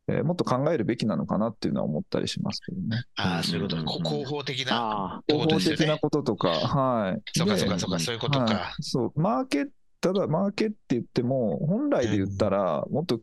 [0.08, 3.04] えーもっと考えるべきなのかなっていうのは思ったりしますけどね。
[3.16, 3.76] ああ、そういうこと。
[3.76, 4.76] うんこ広報的な。
[4.76, 5.76] ああ、ってこと合法ですよね。
[5.78, 7.22] 的なこととか、はい。
[7.38, 8.44] そうかでそうかそうか、そういうことか。
[8.44, 8.82] はい。
[8.82, 9.68] そう、マーケ
[10.02, 13.20] ただマーケって言っても、本来で言ったら、もっと、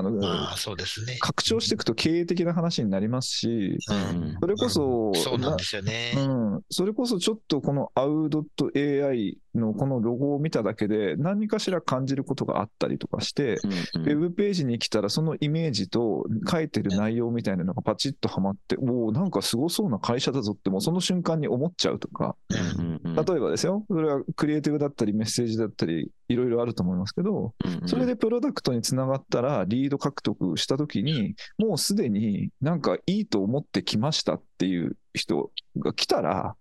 [0.00, 1.18] あの、まあ、そうですね。
[1.20, 6.12] 拡張していくと経営的な話になりますし、うんそれこそ、そうなんですよね。
[6.16, 13.56] うん、それこそちょっとこの AU.AI のこのロゴを見ただけで何かしら感じることがあったりとかして、
[13.94, 22.36] うんウェブページに来たらそのイメージと書いてる内容みたいなのがパチッとはまって、おお、なんかすごそうな会社だぞってもうその瞬間に思っちゃうとか、
[22.76, 36.56] うんうん例えばですよ、それはクリエイティブだったりメッセージだったり、いろいろあると思いますけど、うんそれでプロダクトにつながったら、リード獲得したときに、もうすでになんかいいと思ってきましたっていう人が来たら、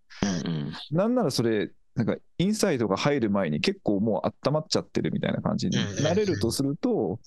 [0.46, 0.74] うんうん。
[0.92, 7.20] なんならそれ、なんかインサイドが入る前に結構もう温まっちゃってるみたいな感じになれるとすると、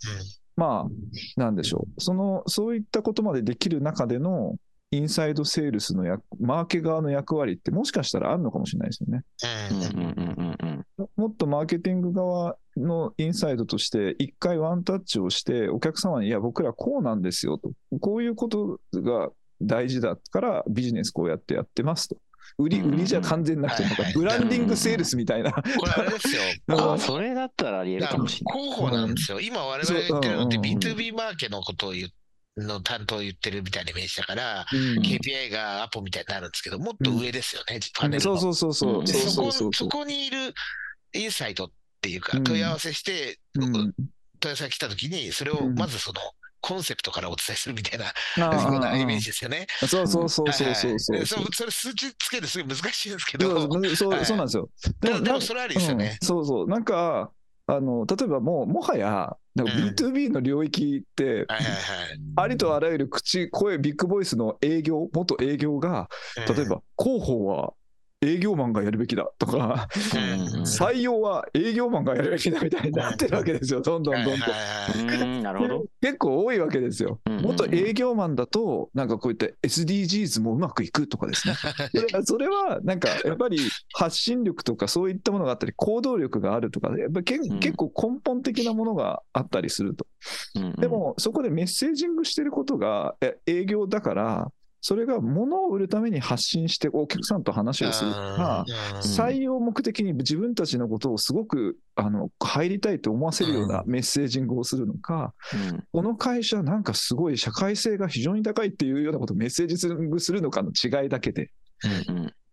[0.56, 2.00] まあ、なんでしょう。
[2.00, 4.56] その、そういったことまでできる中での、
[4.90, 9.22] インサイドセールスの役、マーケ側の役割ってもしかしたらあるのかもしれないですよね。
[9.70, 17.70] うんうんうんうんうんもっとマーケティング側のインサイドとして、一回ワンタッチをして、お客様に、いや、僕らこうなんですよと。
[18.00, 22.16] こういうことが大事だから、ビジネスこうやってやってますと。
[22.56, 23.84] 売り、うん売りじゃ完全なくて、
[24.14, 25.52] ブランディングセールスみたいな。
[25.52, 26.42] これあれですよ。
[26.68, 28.62] うんあそれだったらありえるだかもしれない。
[28.62, 29.40] 広報なんですよ。
[29.40, 38.36] 今我々が言ってるのってそううんうんうん B2B マーケのことを言うの担当を言ってるみたいなイメージだから、うん KPI がアポみたいになるんですけど、もっと上ですよね、パネルの。
[38.38, 39.52] そうそうそうそう。
[39.52, 40.54] そうそこにいる
[41.14, 41.70] インサイトっ
[42.00, 43.92] ていうかう、ん問い合わせして、うん問い
[44.46, 46.20] 合わせが来たときに、それをまずその、
[46.68, 49.66] コンセプトからお伝えするみたいな、そんなイメージですよね。
[49.86, 54.68] そうそうそうそうそうそうはいはいそれ数値つけるすごい難しいんですけそど、うそうはいそうなんですよ。
[55.00, 56.26] でもでなもそれありですよねうん。
[56.26, 56.68] そうそう。
[56.68, 57.32] なんか、
[57.66, 61.46] あの、例えばもう、もはや、なんかうん B2B の領域って。
[62.36, 67.72] ありとあらゆる口、声、ビッグボイスの営業、元営業が、例えば、広報は
[68.20, 69.86] 営業マンがやるべきだとか、
[70.64, 74.46] 採用は営業マンがやるべきだみたいになってるわけですよ、どんどんどんど
[75.16, 75.42] ん。
[75.42, 75.84] なるほど。
[76.00, 77.20] 結構多いわけですよ。
[77.26, 81.54] もっと営業マンだと、なんかこういった SDGs もうまくいくとかですね。
[81.54, 83.60] それはそれはなんかやっぱり
[83.94, 90.08] 発信力とかそういったものがあったり、行動力があるとか、やっぱり結構根本的なものがあったりすると。
[90.80, 98.10] でも、そこでメッセージングしてることがえ営業だから、それが物を売るために発信してお客さんと話をする。
[98.10, 105.34] とか、うん採用目的に自分たちのことをすごくあの入りたいと思わせるようなメッセージングをするのか、
[105.72, 105.84] うん。
[105.92, 111.50] この会社なんかすごい社会性が非常に高いっていうようなことをメッセージングするのかの違いだけで、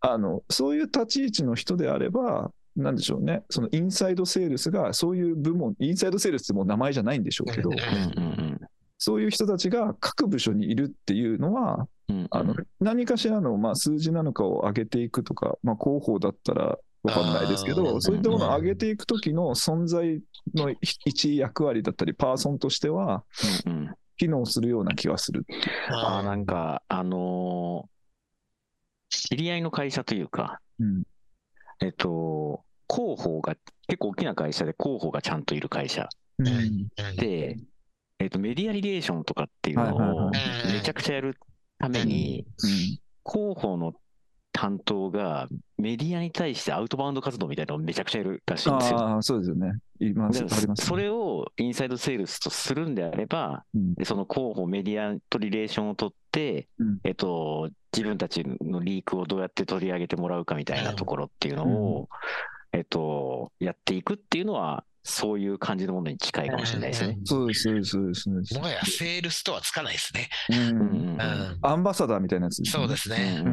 [0.01, 7.69] あのそういう立ち位置の人であれば、なんでしょうね、そのインサイドセールスがそういう部門、インサイドセールスってもう名前じゃないんでしょうけど、
[8.97, 11.85] そういう人たちが各部署にいるっていうのは、うん
[12.29, 20.21] あの何かしらのまあ数字なのかを上げていくとか、まあ、広報だったら分かんないですけど、そういったものを上げていくときの存在
[20.53, 23.23] の一役割だったり、パーソンとしては
[24.17, 25.45] 機能するような気がする。
[25.89, 27.95] あーなんか、あのー
[29.09, 31.03] 知り合いの会社というか、うん。
[31.79, 33.55] えっと、広報が、
[33.87, 36.09] 結構大きな会社で広報がちゃんといる会社。
[36.39, 36.47] うん。
[36.47, 36.87] うん
[37.17, 37.57] で、
[38.19, 41.37] えっと、メディアリレーションとかっていうのをめちゃくちゃやる
[41.79, 42.45] ために、
[43.25, 43.93] 広報の
[44.51, 48.99] 担当がメディアに対してアウトバウンド活動みたいなのをめちゃくちゃやるらしいんですよ。
[48.99, 49.73] ああ、そうですよね。
[49.99, 50.87] いますでありますね。
[50.87, 53.95] それをインサイドセールスとするんであれば、うん。
[53.95, 56.99] でその広報、メディアとリレーションを取って、うん。
[57.03, 62.09] えっと、自分たちのリークをどうやって取り上げてもらうかみたいなところっていうのを、
[62.71, 67.19] えっと、やっていくっていうのは、そういう感じのものに近いかもしれないですね。
[67.25, 68.27] そうです、そうです。
[68.55, 70.29] もはやセールスとはつかないですね。
[71.61, 72.83] アンバサダーみたいなやつですね。
[72.83, 73.43] そうですね。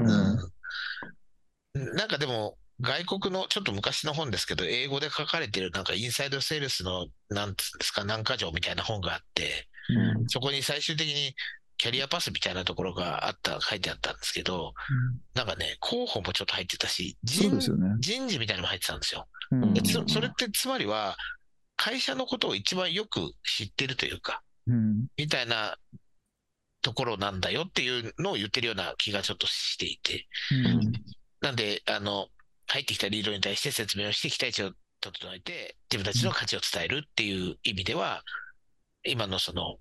[1.74, 9.68] なんかでも、外国のちょっと昔の本ですけど、英語で書かれてるなんかインサイドセールスの、なんつうんですか、何か条みたいな本があって、
[10.16, 10.28] うん。
[10.28, 11.34] そこに最終的に
[11.76, 14.72] キャリアパスみたいなところがあった、書いてあったんですけど、
[15.34, 17.96] なんかね、候補もちょっと入ってたし、人そうですよね。
[18.00, 19.28] 人事みたいなのも入ってたんですよ。
[20.08, 21.16] それってつまりは、
[21.82, 25.76] 会社のことを一番よく知ってるというか、うんみたいな
[26.80, 30.92] ところなんだよっていうのを言ってるような気がちょっとしていて、うん
[31.40, 32.28] なんで、あの、
[32.68, 34.70] 入ってきたリードに対して説明をして期待値を
[35.00, 38.22] 整えて、自分たちの価値を伝えるっていう意味では、
[39.04, 39.78] 今のその、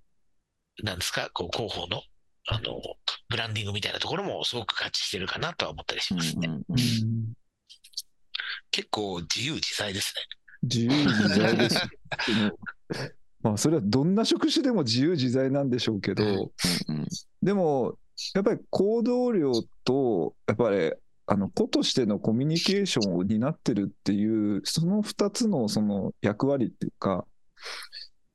[0.83, 2.01] なんですか、こう、広報の、
[2.47, 2.81] あの、
[3.29, 6.47] ブランディングみたいなところもすごく合致してるかなとは思ったりしますね。
[6.47, 7.33] うんうんうん
[8.71, 10.21] 結構自由自在ですね。
[10.63, 11.89] 自由自在です。
[13.43, 16.51] まあ、それはどんな職種でも自由自在なんでしょうけど、
[17.41, 17.97] でも、
[18.35, 19.51] やっぱり行動量
[19.83, 20.93] と、やっぱり、
[21.25, 27.25] あの子としてのコミュニケーションを担ってるっていう、その2つのその役割っていうか、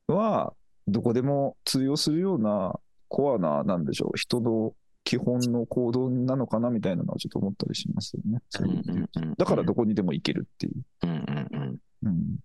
[0.07, 0.53] は、
[0.87, 4.73] どこでも通用するようなコアな、なんでしょう、人の
[5.07, 8.41] 基本の行動なのかなみたいなのはちょっと思ったりしますよね。
[8.49, 10.73] そういう意味で言うとうんうんうんだからどこにでも行けるっていう。
[11.03, 12.37] うんうんうんうん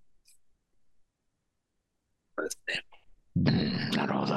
[2.39, 2.85] そうですね。
[3.35, 4.37] うんなるほど。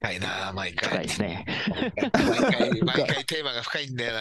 [0.00, 1.06] 深いな、毎深い回。
[1.06, 1.46] ですね。
[1.96, 4.12] 毎回、毎回テーマが深いんだよ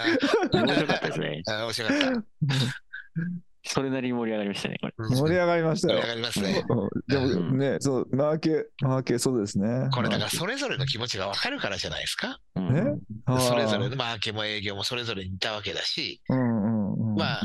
[0.51, 0.61] な。
[0.61, 1.41] 面白かったですね。
[1.47, 2.09] あ面白かった。
[3.71, 4.93] それなりに盛り上がりましたね、これ。
[4.97, 6.07] うん盛り上がりましたよ盛り上。
[6.09, 6.65] がりますね。
[6.67, 9.89] うんでもね、そう、マーケ、マーケ、そうですね。
[9.93, 12.39] これだからそれぞれの気持ちがわかるからじゃないですか？
[12.55, 16.21] うんえそれぞれあのマーケも営業もそれぞれにいたわけだし。
[16.27, 17.41] まあ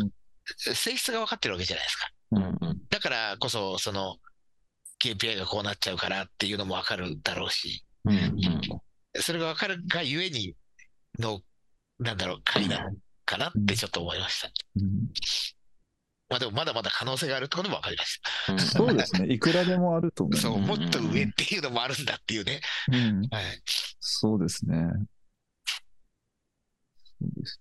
[0.56, 2.08] 性質が分かってるわけじゃないですか。
[2.32, 4.16] うんうんだからこそ、その
[5.02, 8.34] KPI がこうなっちゃうからっていうのも分かるだろうし、うんうん
[9.20, 10.54] それが分かるがゆえに
[11.18, 11.40] の、
[11.98, 12.90] なんだろう、会なの
[13.24, 14.48] かなってちょっと思いました。
[14.76, 15.08] うん
[16.30, 18.20] まあでもまだまだ可能性があるってことも分かりまし
[18.72, 19.28] そうですね。
[19.32, 20.38] いくらでもあると思た。
[20.38, 20.40] う。
[20.40, 22.60] そう、うんもっと上っていうのもあるんだっていうね。
[22.92, 23.62] うんはい。
[24.00, 24.76] そうですね。
[27.20, 27.60] そうです。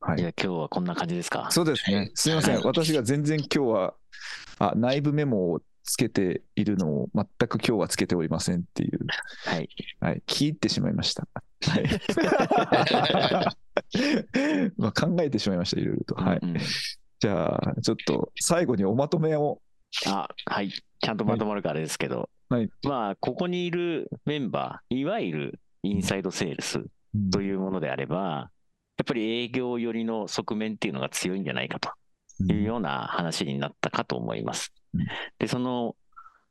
[0.00, 1.48] はいじゃあ今日はこんな感じですか？
[1.50, 2.10] そうですね。
[2.14, 2.60] すみません。
[2.62, 3.94] 私が全然今日は、
[4.58, 8.98] あ、内部メモをつけているのを全く今日はつけておりませんっていう、
[9.46, 9.68] はい。
[10.00, 11.26] はい、聞いてしまいました。
[11.68, 11.88] はい。
[14.76, 16.14] まあ考えてしまいました、いろいろと。
[16.16, 16.38] はい。
[16.42, 16.56] うんうん
[17.24, 19.62] じゃあ、ちょっと最後におまとめを。
[20.06, 20.70] あ、はい。
[20.70, 22.68] ちゃんとまとまるからあれですけど、はい。
[22.82, 26.84] まあ、ここにいるメンバー、いわゆるインサイドセールス
[27.32, 28.50] というものであれば、
[28.98, 31.88] やっぱり営業寄りの側面っていうのが強いんじゃないかと
[32.52, 35.06] いうような話になったかと思いますうん。
[35.38, 35.96] で、その、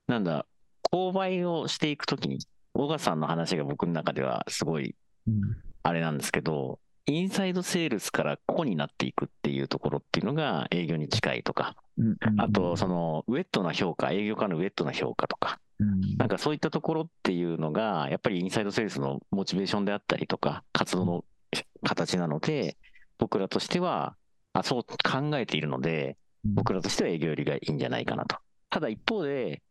[0.08, 0.48] なんだ、
[0.92, 2.40] 購買をしていくときに、
[2.74, 4.96] 小川さんの話が僕の中ではすごい
[5.28, 5.36] うん
[5.84, 12.42] あれなんですけど、インサイドセールスから個々になっていくっていうところっていうのが営業に近いとか、うんうん。
[12.42, 16.18] あと、その、ウェットな評価、営業家のウェットな評価とか、うん。
[16.18, 21.26] なんかそういったところっていうのが、やっぱりインサイドセールスのモチベーションであったりとか、活動の
[21.84, 22.78] 形なので、
[23.18, 24.16] 僕らとしては、
[24.54, 28.38] あそう考えているので、僕らとしては営業よりがいいんじゃないかなと。
[28.70, 29.62] ただ一方で、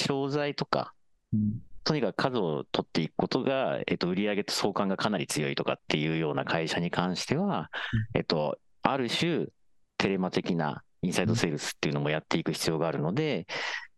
[0.00, 0.94] 商材とか、
[1.34, 7.70] うんとにかく数を取っていくことが、えっと、売上と相関がかなり強いとかっていうような会社に関しては、
[8.14, 9.46] えっと、ある種、
[9.96, 13.46] テレマ的なインサイドセールスっていうのもやっていく必要があるので、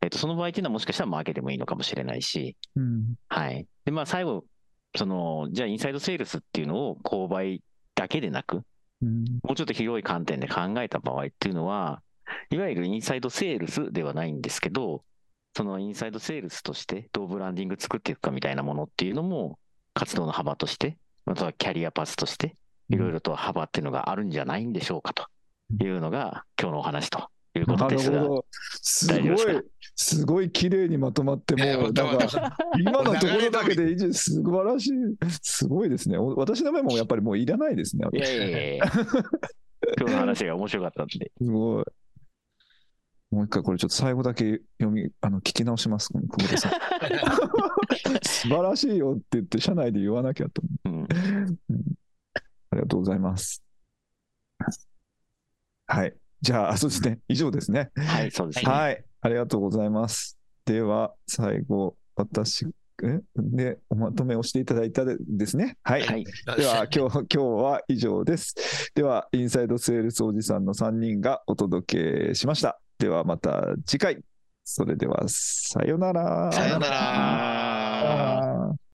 [0.02, 3.66] えっと、その場合っていうのはもしかしたらマーケでもいいのかもしれないし、うんはい。
[3.84, 4.44] で、まあ、最後、
[4.96, 7.60] その、じゃあ、インサイドセールスっていうのを購買
[7.96, 8.62] だけでなく、
[9.02, 9.24] うん。
[9.42, 12.02] もうちょっと広い観点で考えた場合っていうのは、
[12.50, 15.02] いわゆるインサイドセールスではないんですけど、
[15.56, 19.58] そのインサイドセールスとしてどうブランディング作っていくかみたいなものっていうのも、
[19.94, 20.96] 活動の幅として、
[21.26, 22.56] またはキャリアパスとして、
[22.88, 25.26] いろいろと幅っていうのがあるんじゃないんでしょうかと
[25.82, 28.20] いうのが、今日のお話ということなですが。
[28.20, 28.44] るほど。
[28.50, 29.62] すごい、
[29.96, 34.92] すごい綺麗にまとまって、もう、なんか、ま今のところだけでいいじゃん素晴らしい。
[35.42, 36.18] すごいですね。
[36.18, 38.06] お私の目もやっぱりもういらないですね。
[38.12, 38.84] いやいやいやいや
[39.98, 41.32] 今日の話が面白かったんで。
[41.40, 41.84] すごい。
[43.30, 46.72] もう一回これちょっと最後だけ読み、あの、聞き直します、久保田さん。
[48.22, 51.06] 素晴らしいよって言って、社内で言わなきゃと思うん、う。
[51.70, 51.84] うん
[52.72, 53.62] ありがとうございます。
[55.86, 56.14] はい。
[56.40, 57.18] じゃあ、そうですね。
[57.28, 57.90] 以上ですね。
[57.96, 58.70] はい、そうですね。
[58.70, 59.04] はい。
[59.20, 60.38] ありがとうございます。
[60.64, 62.66] では、最後、私、
[63.02, 63.20] え？
[63.36, 65.78] で、おまとめをしていただいたでですね。
[65.82, 66.02] はい。
[66.02, 66.24] はい。
[66.24, 66.30] で
[66.64, 68.92] は、今日、今日は以上です。
[68.94, 72.80] では、インサイドセールスおじさんの3人がお届けしました。
[73.00, 74.18] では、また次回。
[74.62, 76.52] それでは、さよなら。
[76.52, 78.39] さよなら。